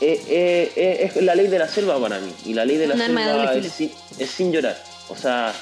[0.00, 2.86] eh, eh, eh, es la ley de la selva para mí y la ley de
[2.86, 4.76] la Un arma de selva doble es sin, es sin llorar
[5.08, 5.52] o sea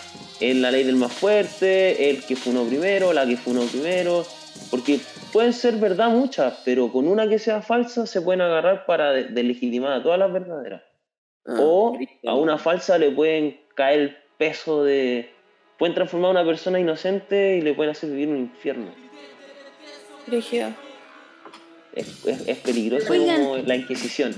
[0.41, 4.27] es la ley del más fuerte el que funó primero la que funó primero
[4.71, 5.01] porque
[5.33, 9.25] pueden ser verdad muchas pero con una que sea falsa se pueden agarrar para de-
[9.25, 10.83] deslegitimar a todas las verdaderas
[11.49, 15.31] Ah, o a una falsa le pueden caer el peso de...
[15.79, 18.87] Pueden transformar a una persona inocente y le pueden hacer vivir un infierno.
[20.27, 20.71] Brígido.
[21.97, 23.43] Es, es- es peligroso Oigan.
[23.43, 24.35] como la Inquisición.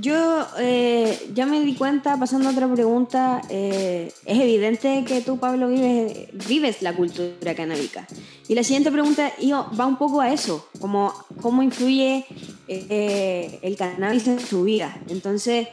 [0.00, 5.38] Yo eh, ya me di cuenta, pasando a otra pregunta, eh, es evidente que tú,
[5.38, 8.06] Pablo, vives, vives la cultura canábica.
[8.46, 9.32] Y la siguiente pregunta
[9.78, 11.12] va un poco a eso, como
[11.42, 12.24] cómo influye
[12.68, 14.96] eh, el cannabis en tu vida.
[15.08, 15.66] Entonces,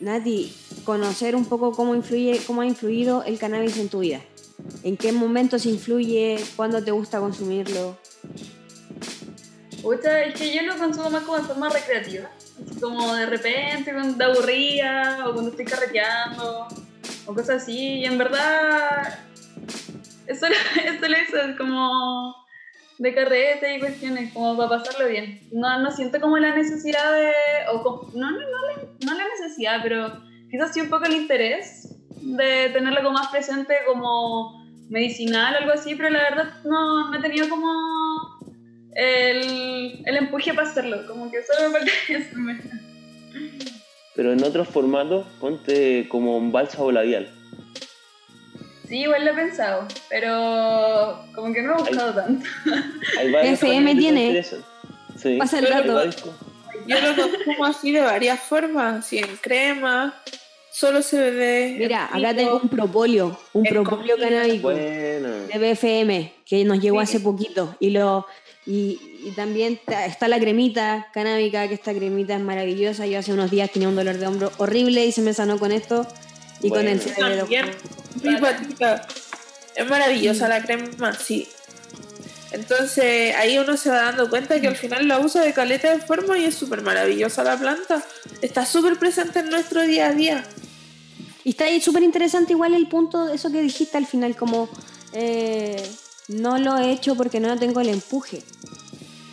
[0.00, 0.52] Nati,
[0.84, 4.20] conocer un poco cómo, influye, cómo ha influido el cannabis en tu vida.
[4.82, 6.38] ¿En qué momentos influye?
[6.56, 7.96] ¿Cuándo te gusta consumirlo?
[9.82, 12.28] Pucha, es que yo lo consumo más como de forma recreativa.
[12.80, 16.68] Como de repente, cuando te aburría, o cuando estoy carreteando,
[17.26, 18.00] o cosas así.
[18.00, 19.18] Y en verdad,
[20.26, 20.54] es solo,
[20.84, 22.34] es como
[22.98, 25.40] de carrete y cuestiones, como para pasarlo bien.
[25.52, 27.32] No, no siento como la necesidad de.
[27.72, 30.12] O como- no, no, no, no la necesidad, pero
[30.50, 34.60] quizás sí un poco el interés de tenerlo como más presente como
[34.90, 38.39] medicinal o algo así, pero la verdad no, no he tenido como
[38.94, 42.36] el, el empuje para hacerlo, como que solo me falta eso.
[44.14, 47.30] Pero en otros formatos, ponte como un bálsamo labial.
[48.88, 52.44] Sí, igual lo he pensado, pero como que no he buscado tanto.
[53.18, 54.44] Hay varios FM formatos que te tiene.
[55.16, 55.36] Sí.
[55.38, 56.10] Pasa el dato.
[56.86, 60.20] Yo lo consumo así de varias formas, así en crema,
[60.72, 61.76] solo CBD.
[61.78, 62.34] Mira, acá pico.
[62.34, 64.14] tengo un propolio, un comida.
[64.18, 64.70] canábico.
[64.70, 67.02] De BFM que nos llegó Sí.
[67.04, 68.26] hace poquito y lo
[68.66, 73.32] y, y también ta- está la cremita canábica que esta cremita es maravillosa yo hace
[73.32, 76.06] unos días tenía un dolor de hombro horrible y se me sanó con esto
[76.62, 77.00] y con el
[78.40, 79.06] patita.
[79.74, 81.48] Es maravillosa la crema, sí.
[82.52, 86.00] Entonces ahí uno se va dando cuenta que al final la usa de caleta de
[86.02, 88.02] forma y es súper maravillosa la planta.
[88.42, 90.44] Está súper presente en nuestro día a día.
[91.44, 94.68] y está ahí súper interesante igual el punto de eso que dijiste al final como
[95.12, 95.80] eh,
[96.30, 98.42] no lo he hecho porque no tengo el empuje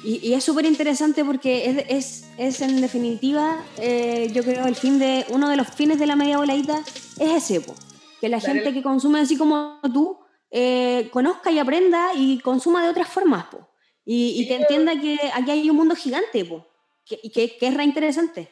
[0.04, 4.76] y, y es súper interesante porque es, es, es en definitiva eh, yo creo el
[4.76, 6.80] fin de uno de los fines de la media voladita
[7.20, 7.76] es ese po,
[8.22, 10.20] que la Dar gente que consume así como tú
[10.50, 13.70] eh, conozca y aprenda y consuma de otras formas po.
[14.06, 16.68] y, y que entienda que aquí hay un mundo gigante po,
[17.06, 18.50] que, y que, que es re interesante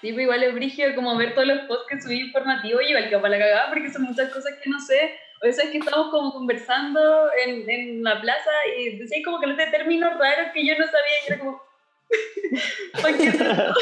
[0.00, 3.08] Sí, pues igual es brígido como ver todos los posts que subí informativos y igual
[3.08, 5.18] que para la cagada porque son muchas cosas que no sé.
[5.40, 9.46] O sea, es que estamos como conversando en, en la plaza y decían como que
[9.46, 11.62] los de términos raros que yo no sabía y era como...
[13.02, 13.74] ¿Por qué no?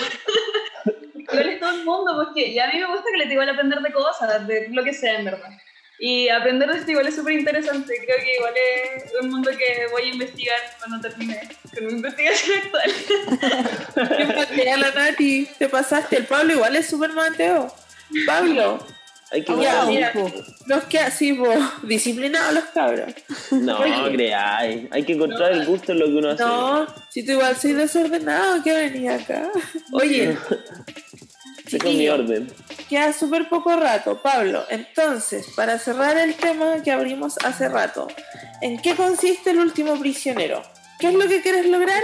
[1.32, 3.80] igual es todo el mundo, porque y a mí me gusta que les igual aprender
[3.80, 5.50] de cosas, de lo que sea en verdad.
[5.98, 7.94] Y aprender de esto igual es súper interesante.
[8.04, 8.52] Creo que igual
[8.96, 11.40] es un mundo que voy a investigar cuando termine
[11.74, 12.92] con mi investigación actual.
[14.80, 15.48] La Nati.
[15.58, 16.18] Te pasaste.
[16.18, 17.72] El Pablo igual es súper mateo.
[18.26, 18.86] Pablo,
[19.32, 20.12] Hay que Ya, buscar- mira.
[20.66, 21.36] los que así,
[21.82, 23.12] disciplinados los cabros.
[23.50, 23.78] No,
[24.12, 24.86] creáis.
[24.92, 26.44] Hay que encontrar el gusto en lo que uno hace.
[26.44, 29.50] No, si tú igual soy desordenado, ¿qué venía acá?
[29.92, 30.36] Oye,
[31.82, 32.48] con mi orden.
[32.88, 34.22] queda súper poco rato.
[34.22, 38.06] Pablo, entonces, para cerrar el tema que abrimos hace rato,
[38.62, 40.62] ¿en qué consiste el último prisionero?
[41.00, 42.02] ¿Qué es lo que quieres lograr?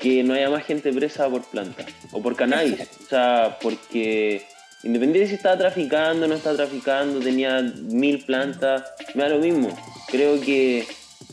[0.00, 1.82] que no haya más gente presa por planta
[2.12, 2.76] o por cannabis.
[3.04, 4.46] O sea, porque
[4.84, 9.68] independiente si estaba traficando o no estaba traficando, tenía mil plantas, me da lo mismo.
[10.08, 10.84] Creo que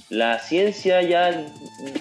[0.10, 1.46] la ciencia ya,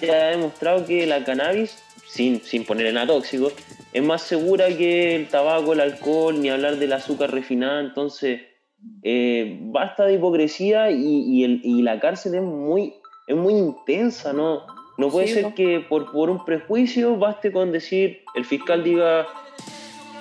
[0.01, 1.77] ya ha demostrado que la cannabis,
[2.07, 3.51] sin, sin ponerle nada tóxico,
[3.93, 7.81] es más segura que el tabaco, el alcohol, ni hablar del azúcar refinada.
[7.81, 8.41] Entonces,
[9.03, 12.93] eh, basta de hipocresía y, y el- y la cárcel es muy,
[13.27, 14.65] es muy intensa, ¿no?
[14.97, 19.27] No puede Sí, ser que por, por un prejuicio baste con decir, el fiscal diga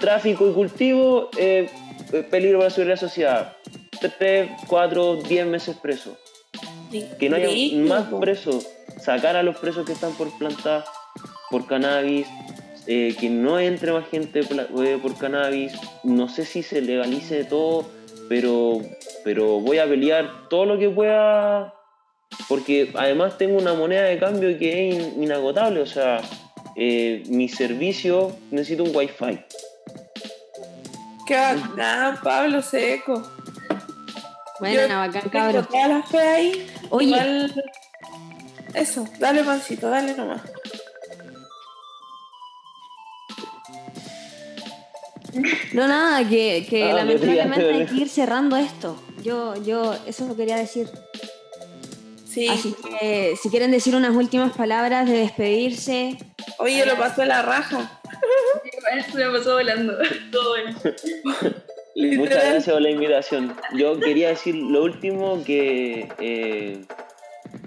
[0.00, 1.68] tráfico y cultivo, eh,
[2.12, 3.56] eh, peligro para la seguridad de la sociedad.
[4.18, 6.16] 3, 4, 10 meses preso.
[7.18, 7.48] Que no haya
[7.78, 8.66] más presos.
[9.00, 10.84] Sacar a los presos que están por plantar,
[11.50, 12.26] por cannabis.
[12.86, 15.72] eh, que no entre más gente eh, por cannabis,
[16.02, 17.86] no sé si se legalice todo,
[18.28, 18.80] pero,
[19.22, 21.74] pero voy a pelear todo lo que pueda,
[22.48, 26.20] porque además tengo una moneda de cambio que es in- inagotable, o sea,
[26.74, 29.38] eh, mi servicio necesito un wifi.
[31.30, 33.22] Qué bacán, Pablo Seco.
[34.58, 35.68] Bueno, Yo bacán, Tengo cabros.
[35.68, 36.66] toda la fe ahí.
[36.90, 37.06] Oye.
[37.06, 37.64] Igual-
[38.74, 40.40] Eso, dale pancito, dale nomás.
[45.72, 49.00] No, nada, que, que Ah, lamentablemente me hay que ir cerrando esto.
[49.22, 50.90] Yo, yo, eso lo quería decir.
[52.28, 52.48] Sí.
[52.48, 56.18] Así que si quieren decir unas últimas palabras de despedirse,
[56.58, 58.00] Oye, lo pasó la raja.
[58.96, 59.94] Esto me pasó volando.
[60.32, 60.78] Todo bueno.
[61.96, 63.56] Muchas gracias por la invitación.
[63.76, 66.84] Yo quería decir lo último que eh,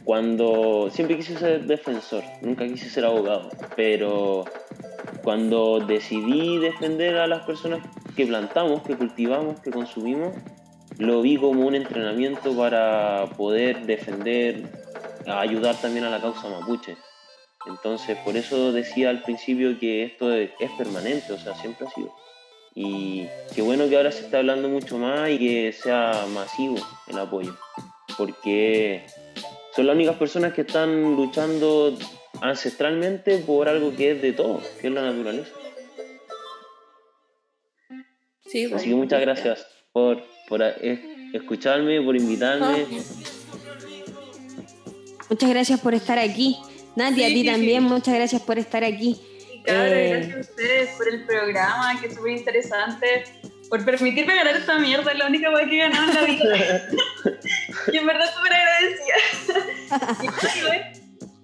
[0.04, 4.46] cuando siempre quise ser defensor, nunca quise ser abogado, pero
[5.24, 7.80] cuando decidí defender a las personas
[8.16, 10.34] que plantamos, que cultivamos, que consumimos,
[10.98, 14.64] lo vi como un entrenamiento para poder defender,
[15.26, 16.98] ayudar también a la causa mapuche.
[17.66, 21.90] Entonces, por eso decía al principio que esto es, es permanente, o sea, siempre ha
[21.92, 22.14] sido.
[22.76, 27.20] Y qué bueno que ahora se está hablando mucho más y que sea masivo el
[27.20, 27.56] apoyo,
[28.18, 29.06] porque
[29.76, 31.98] son las únicas personas que están luchando
[32.42, 35.52] ancestralmente por algo que es de todos, que es la naturaleza.
[38.48, 40.62] Sí, Así que muchas gracias por, por
[41.34, 42.86] escucharme, por invitarme.
[45.30, 46.58] muchas gracias por estar aquí.
[46.96, 47.90] Nadia, a Sí, ti sí, también, sí.
[47.90, 49.20] muchas gracias por estar aquí.
[49.54, 50.10] Y cabros, Eh.
[50.14, 53.24] gracias a ustedes por el programa, que es súper interesante.
[53.70, 56.88] Por permitirme ganar esta mierda, es la única cosa que he ganado en la vida.
[57.94, 59.16] y en verdad súper agradecida.
[60.22, 60.92] y bueno, igual,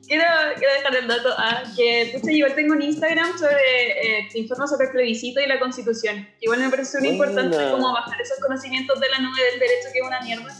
[0.07, 0.23] quiero,
[0.57, 4.67] quiero dejar el dato a que pucha, igual tengo un Instagram sobre eh, te informo
[4.67, 6.27] sobre el plebiscito y la constitución.
[6.41, 9.99] Igual me parece muy importante como bajar esos conocimientos de la nube del derecho que
[9.99, 10.55] es una mierda.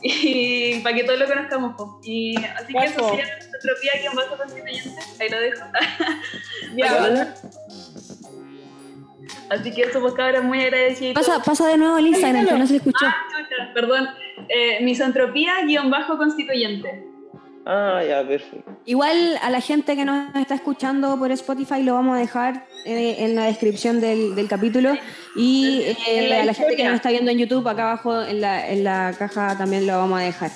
[0.22, 1.76] Y para que todos lo conozcamos.
[1.76, 2.00] po.
[2.02, 3.26] Y así que eso sería
[3.60, 4.90] entropía aquí en Bajo Constituyente.
[5.20, 5.64] Ahí lo dejo.
[6.76, 7.34] Ya.
[9.48, 11.14] Así que eso, pues cabras, muy agradecido.
[11.14, 13.04] Pasa, pasa de nuevo el Instagram, que no se escuchó.
[13.06, 13.16] Ah,
[13.74, 14.08] perdón.
[14.48, 17.09] Eh, misantropía guion bajo constituyente.
[17.66, 18.70] Ah, ya, perfecto.
[18.86, 23.16] Igual a la gente que nos está escuchando por Spotify lo vamos a dejar eh,
[23.18, 24.94] en la descripción del, del capítulo
[25.36, 28.22] y eh, En la a la gente que nos está viendo en YouTube acá abajo
[28.22, 30.50] en la, en la caja también lo vamos a dejar.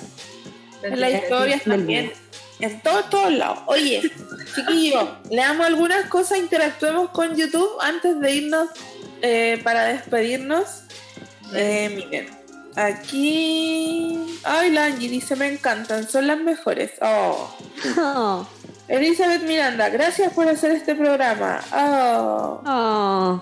[0.83, 2.11] en la historia Del también.
[2.59, 3.59] En todos, todos lados.
[3.67, 4.01] Oye,
[4.55, 8.69] chiquillos, leamos algunas cosas, interactuemos con YouTube antes de irnos
[9.21, 10.83] eh, para despedirnos.
[11.53, 12.27] Eh, miren,
[12.75, 14.39] aquí.
[14.43, 16.91] Ay, la Angie dice: Me encantan, son las mejores.
[17.01, 17.55] Oh.
[17.97, 18.47] Oh,
[18.87, 21.59] Elizabeth Miranda, gracias por hacer este programa.
[21.73, 22.61] Oh.
[22.65, 23.41] oh.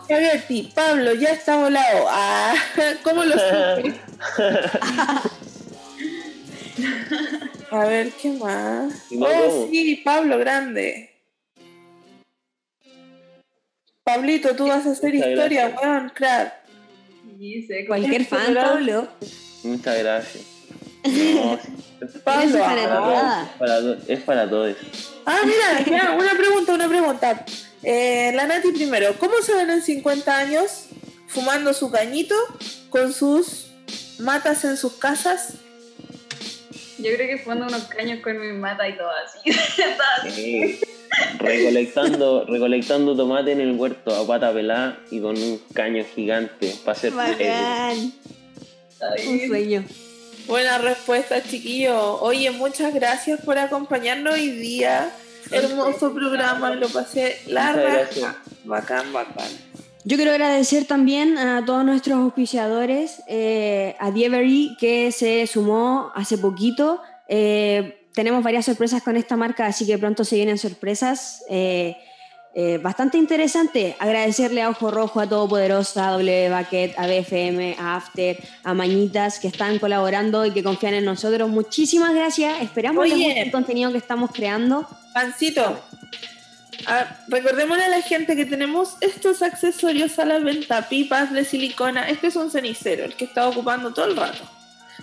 [0.74, 2.06] Pablo, ya está volado.
[2.10, 2.56] Ah,
[3.04, 4.00] ¿cómo lo supe?
[7.72, 9.12] A ver, ¿qué más?
[9.12, 11.10] ¿Y no Oh, sí, Pablo, grande.
[14.04, 15.84] Pablito, tú vas a hacer Muchas historia, gracias.
[15.84, 16.63] weón, crack.
[17.88, 19.08] Cualquier fan, Pablo.
[19.64, 20.44] Muchas gracias.
[21.06, 24.76] No, sí, Pablo, es ah, es para, es para todos.
[25.26, 27.46] Ah, mira, ya, una pregunta, una pregunta.
[27.84, 30.86] Eh, la Nati primero, ¿cómo se ven en 50 años
[31.28, 32.36] fumando su cañito
[32.90, 33.72] con sus
[34.20, 35.56] matas en sus casas?
[36.98, 39.52] Yo creo que fumando unos caños con mi mata y todo así.
[39.76, 40.78] Todo así.
[40.78, 40.80] Sí.
[41.40, 46.98] Recolectando, recolectando tomate en el huerto a pata pelada y con un caño gigante para
[46.98, 47.14] hacer
[49.28, 49.84] Un sueño.
[50.48, 52.22] Buena respuesta, chiquillo.
[52.22, 55.10] Oye, muchas gracias por acompañarnos hoy día.
[55.52, 58.38] Hermoso programa, lo pasé la raja.
[58.66, 59.50] Bacán, bacán.
[60.06, 66.38] Yo quiero agradecer también a todos nuestros auspiciadores, eh, a Dievery que se sumó hace
[66.38, 67.02] poquito.
[67.30, 71.44] Eh, tenemos varias sorpresas con esta marca, así que pronto se vienen sorpresas.
[71.50, 71.98] eh,
[72.56, 73.96] eh, bastante interesante.
[73.98, 79.40] Agradecerle a Ojo Rojo, a Todopoderosa, a W Bucket, a BFM, a After, a Mañitas
[79.40, 81.50] que están colaborando y que confían en nosotros.
[81.50, 82.62] Muchísimas gracias.
[82.62, 83.26] Esperamos les Oye.
[83.26, 84.88] guste el contenido que estamos creando.
[85.16, 85.84] Pancito,
[86.86, 92.08] ah, recordémosle a la gente que tenemos estos accesorios a la venta, pipas de silicona.
[92.08, 94.44] Este es un cenicero, el que está ocupando todo el rato.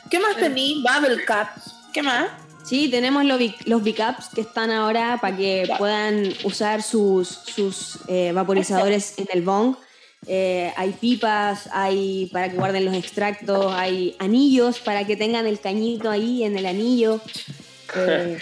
[0.08, 0.84] ¿Qué más tení?
[0.84, 1.74] Bubble Caps.
[1.92, 2.28] ¿Qué más?
[2.64, 7.98] Sí, tenemos los, bic- los Bicaps que están ahora para que puedan usar sus, sus
[8.06, 9.74] eh, vaporizadores en el bong.
[10.26, 15.58] Eh, hay pipas, hay para que guarden los extractos, hay anillos para que tengan el
[15.58, 17.20] cañito ahí en el anillo.
[17.96, 18.38] Eh,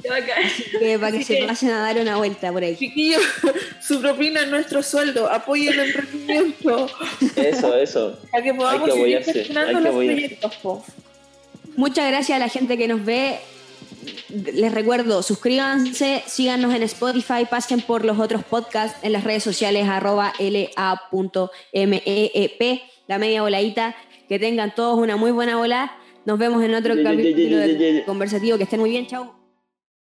[0.00, 0.36] Qué bacán.
[0.78, 2.76] Que para que se pasen a dar una vuelta por ahí.
[2.76, 3.20] Chiquillos,
[3.82, 5.28] su propina es nuestro sueldo.
[5.28, 6.86] Apoyen el emprendimiento
[7.34, 8.16] Eso, eso.
[8.30, 10.54] para que podamos Hay que seguir gestionando los proyectos.
[10.62, 10.84] po.
[11.74, 13.40] Muchas gracias a la gente que nos ve.
[14.28, 19.88] Les recuerdo, suscríbanse, síganos en Spotify, pasen por los otros podcasts en las redes sociales
[19.88, 20.72] arroba la.meep,
[23.08, 23.94] la media voladita.
[24.28, 25.92] Que tengan todos una muy buena bola.
[26.24, 27.58] Nos vemos en otro capítulo
[28.06, 28.56] conversativo.
[28.56, 29.41] Que estén muy bien, chao.